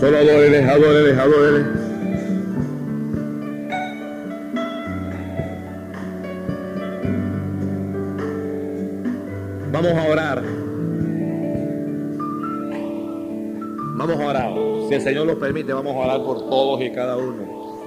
[0.00, 1.64] Solo adórele, adórele, adórele.
[9.70, 10.42] Vamos a orar.
[13.98, 14.52] Vamos a orar.
[14.88, 17.82] Si el Señor lo permite, vamos a orar por todos y cada uno.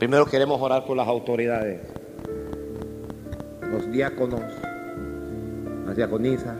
[0.00, 1.80] Primero queremos orar por las autoridades,
[3.70, 4.42] los diáconos,
[5.86, 6.56] las diaconisas,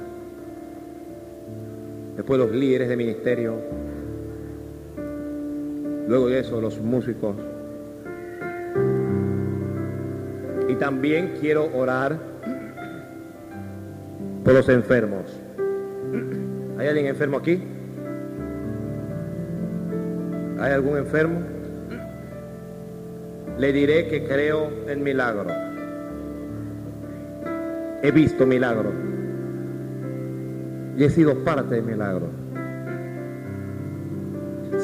[2.19, 3.55] después los líderes de ministerio,
[6.09, 7.37] luego de eso los músicos.
[10.69, 12.19] Y también quiero orar
[14.43, 15.41] por los enfermos.
[16.77, 17.63] ¿Hay alguien enfermo aquí?
[20.59, 21.41] ¿Hay algún enfermo?
[23.59, 25.53] Le diré que creo en milagros.
[28.03, 29.08] He visto milagros.
[30.99, 32.29] Y he sido parte de milagros.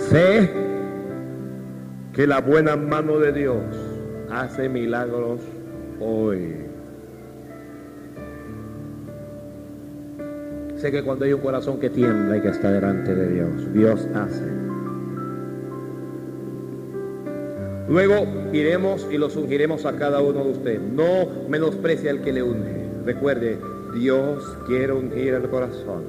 [0.09, 0.49] Sé
[2.13, 3.65] que la buena mano de Dios
[4.31, 5.41] hace milagros
[5.99, 6.55] hoy.
[10.77, 14.09] Sé que cuando hay un corazón que tiembla y que está delante de Dios, Dios
[14.15, 14.45] hace.
[17.89, 20.81] Luego iremos y los ungiremos a cada uno de ustedes.
[20.81, 22.85] No menosprecie al que le unge.
[23.05, 23.59] Recuerde,
[23.95, 26.03] Dios quiere ungir el corazón.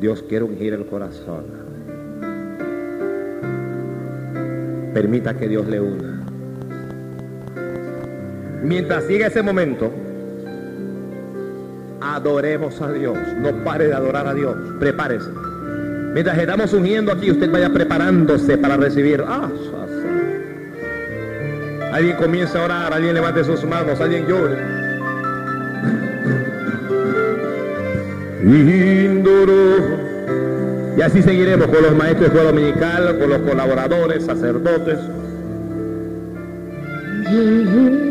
[0.00, 1.44] Dios quiere ungir el corazón.
[4.94, 6.24] Permita que Dios le una.
[8.62, 9.90] Mientras llegue ese momento,
[12.00, 13.18] adoremos a Dios.
[13.38, 14.56] No pare de adorar a Dios.
[14.80, 15.30] Prepárese.
[16.14, 19.22] Mientras estamos ungiendo aquí, usted vaya preparándose para recibir.
[19.26, 19.50] Ah.
[21.92, 24.85] Alguien comienza a orar, alguien levante sus manos, alguien llore.
[28.46, 30.06] Indoro.
[30.96, 34.98] Y así seguiremos con los maestros de dominical, con los colaboradores, sacerdotes.
[37.30, 38.06] Llegando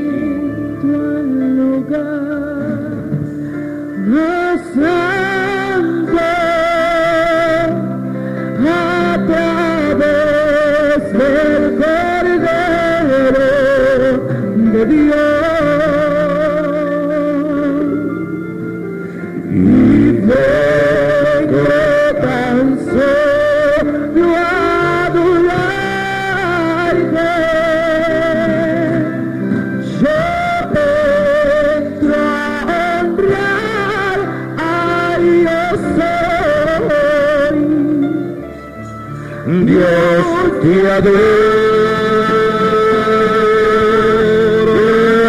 [40.66, 41.20] Te adoro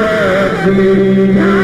[0.00, 1.55] a ti.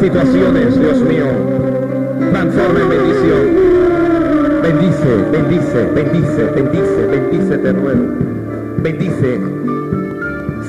[0.00, 1.26] Situaciones, Dios mío.
[2.30, 3.66] Transforma en bendición.
[4.62, 8.06] Bendice, bendice, bendice, bendice, bendice, te ruego.
[8.78, 9.40] Bendice.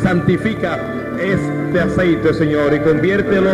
[0.02, 0.80] Santifica
[1.20, 3.50] este aceite, Señor, y conviértelo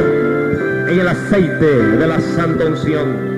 [0.87, 3.33] en el aceite de la santa unción.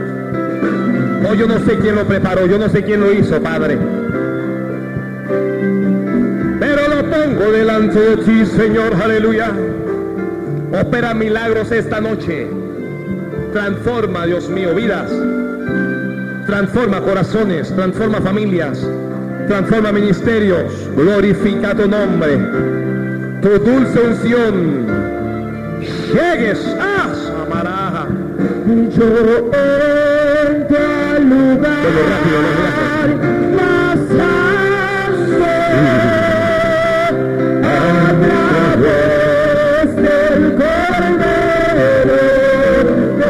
[1.27, 3.77] Oh, yo no sé quién lo preparó, yo no sé quién lo hizo, Padre.
[6.59, 9.51] Pero lo pongo delante de ti, Señor, aleluya.
[10.81, 12.47] Opera milagros esta noche.
[13.53, 15.09] Transforma, Dios mío, vidas.
[16.47, 18.85] Transforma corazones, transforma familias,
[19.47, 20.73] transforma ministerios.
[20.97, 22.37] Glorifica tu nombre.
[23.41, 24.85] Tu dulce unción.
[26.13, 28.07] Llegues a Samaraja.
[28.97, 29.05] Yo
[30.49, 32.39] entro al lugar rápido,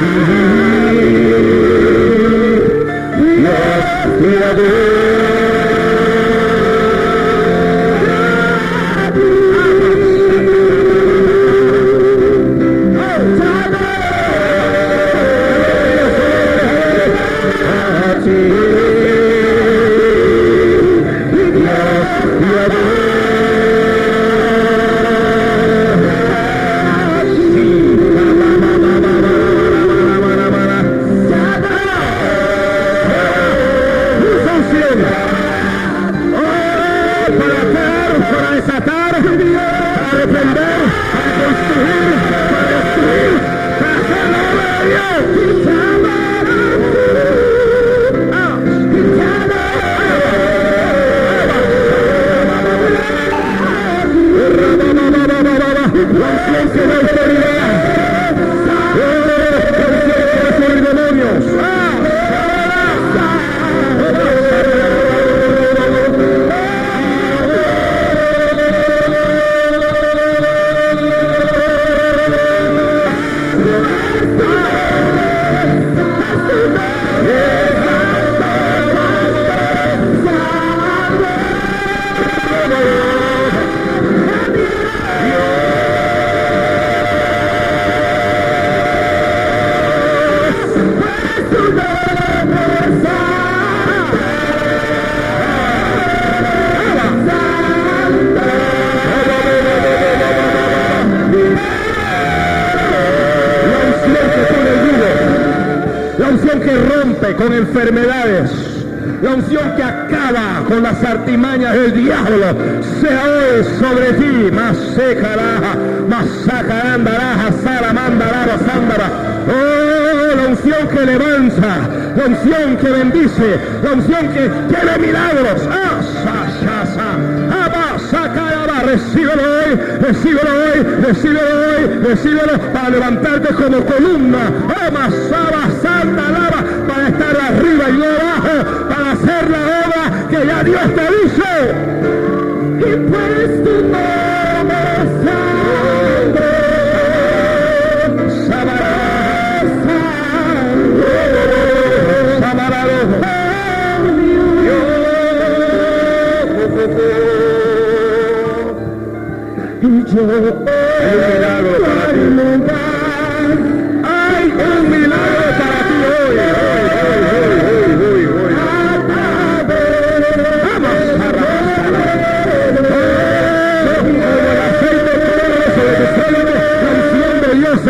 [0.00, 0.30] Dios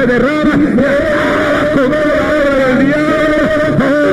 [0.01, 3.37] se derrama y acaba con obra del diablo.
[3.81, 4.09] Oh,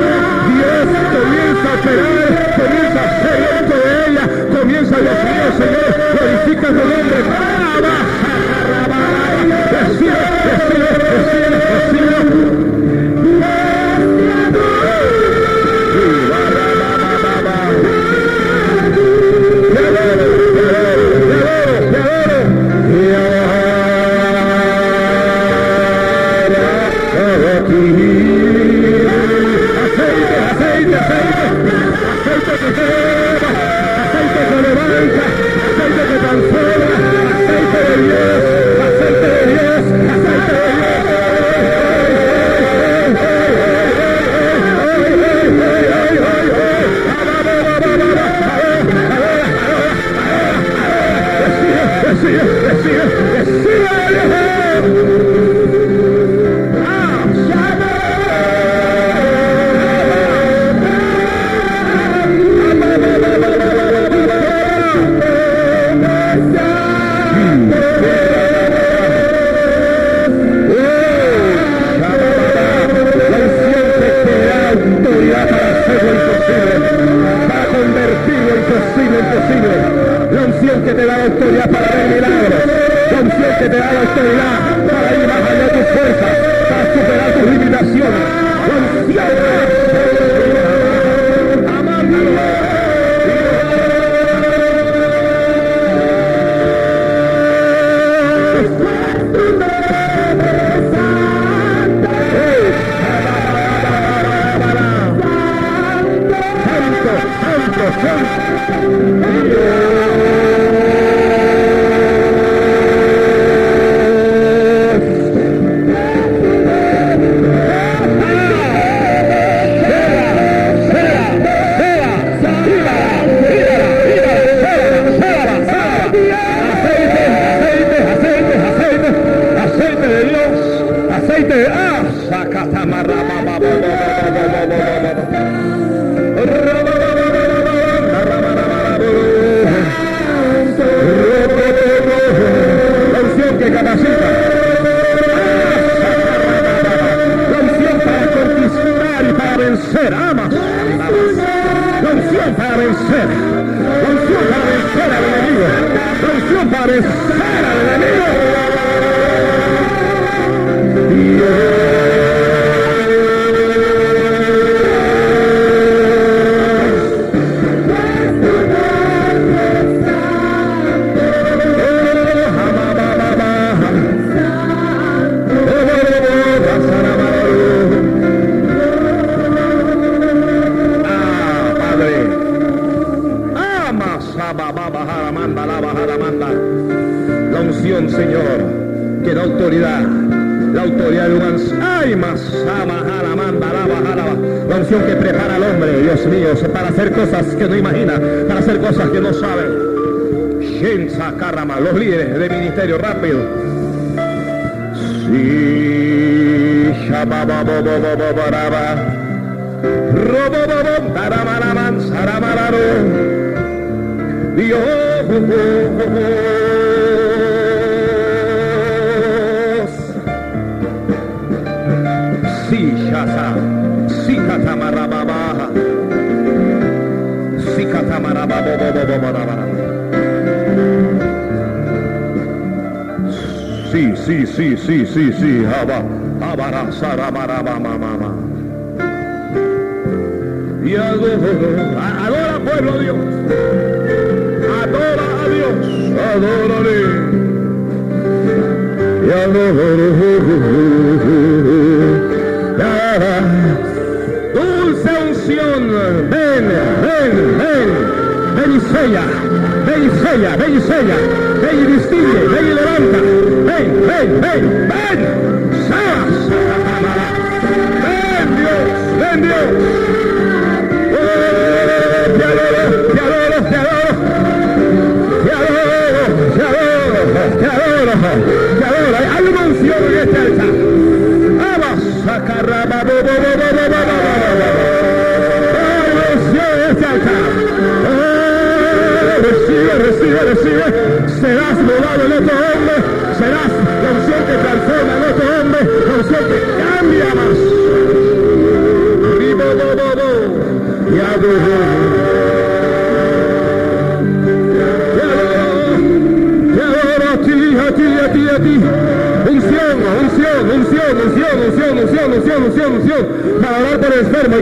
[0.52, 3.06] Dios comienza a operar, comienza a
[3.56, 4.24] esto de ella,
[4.60, 5.90] comienza Dios mío, Señor,
[6.20, 6.68] glorifica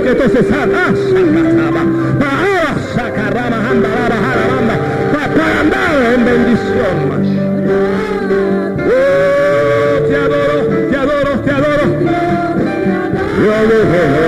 [0.08, 0.66] entonces a
[2.20, 3.74] para sacar a la baja
[5.36, 7.28] para andar en bendición más
[10.08, 10.56] te adoro
[10.90, 11.34] te adoro.
[11.44, 11.52] Te
[13.52, 14.25] adoro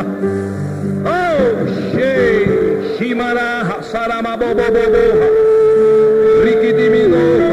[0.00, 1.44] Oh,
[2.96, 5.28] Shimaraha, Saramaboboboboha,
[6.44, 7.50] Rikidiminova,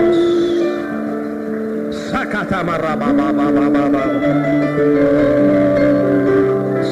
[1.91, 4.03] Sakatamarabababababa,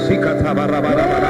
[0.06, 1.25] Sikatabarabarabaraba.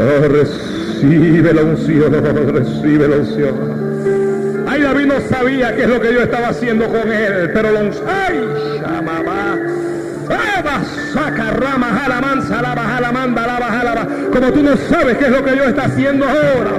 [0.00, 2.12] Oh, recibe la unción,
[2.54, 4.66] recibe la unción.
[4.68, 7.80] Ay, David no sabía qué es lo que yo estaba haciendo con él, pero la
[7.80, 8.06] unción.
[8.08, 9.56] ¡Ay, llamaba!
[11.12, 14.06] Saca rama, jala mansa, lava, jala manda, lava, jala.
[14.32, 16.78] Como tú no sabes qué es lo que yo está haciendo ahora.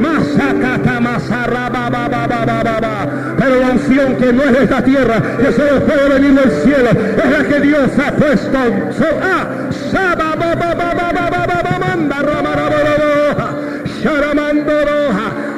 [0.00, 3.03] Masacata, masarra, ba, ba, ba, ba, ba, ba
[3.44, 6.88] pero la unción que no es de esta tierra, que solo puede venir del cielo,
[6.90, 8.58] es la que Dios ha puesto.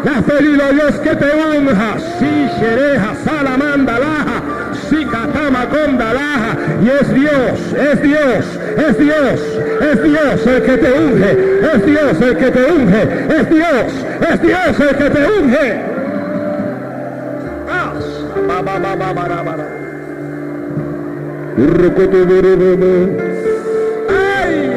[0.05, 4.43] La feliz oh Dios que te honra, si shereja, salamanda, laja,
[4.89, 8.45] si catama, condalaja, y es Dios, es Dios,
[8.89, 9.41] es Dios,
[9.81, 13.03] es Dios el que te unge, es Dios el que te unge,
[13.41, 13.93] es Dios,
[14.33, 15.96] es Dios el que te unge.
[24.09, 24.73] Ay,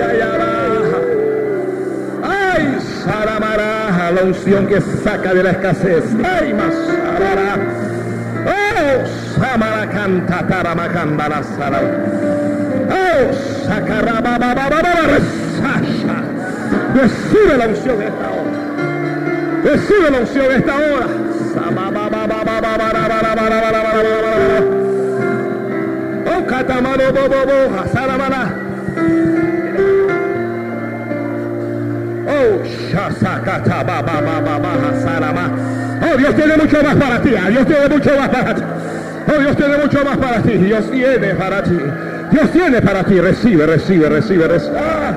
[4.12, 6.04] la unción que saca de la escasez.
[6.24, 6.74] Ay, más
[8.46, 9.06] Oh,
[9.40, 11.82] samara canta, taramacanda la sara.
[12.90, 13.34] Oh,
[14.82, 16.24] ba, resasha.
[16.96, 18.52] Recibe la unción esta hora.
[19.64, 21.08] Recibe la unción esta hora.
[26.70, 28.54] Oh, catamaro, bo, bo, bo, saramara.
[32.28, 33.86] Oh, shasakata.
[36.02, 37.32] Oh, Dios tiene mucho más para ti.
[37.36, 38.62] ah, Dios tiene mucho más para ti.
[39.28, 40.52] Oh, Dios tiene mucho más para ti.
[40.52, 41.78] Dios tiene para ti.
[42.32, 43.20] Dios tiene para ti.
[43.20, 44.78] Recibe, recibe, recibe, recibe.
[44.80, 45.14] Ah.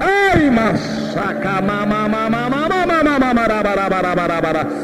[0.00, 2.68] Ay, masaca, mamá, mamá, mamá.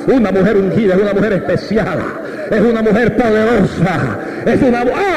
[0.06, 1.98] Una mujer ungida es una mujer especial.
[2.50, 4.18] Es una mujer poderosa.
[4.44, 4.80] Es una...
[4.80, 5.11] ¡Ah!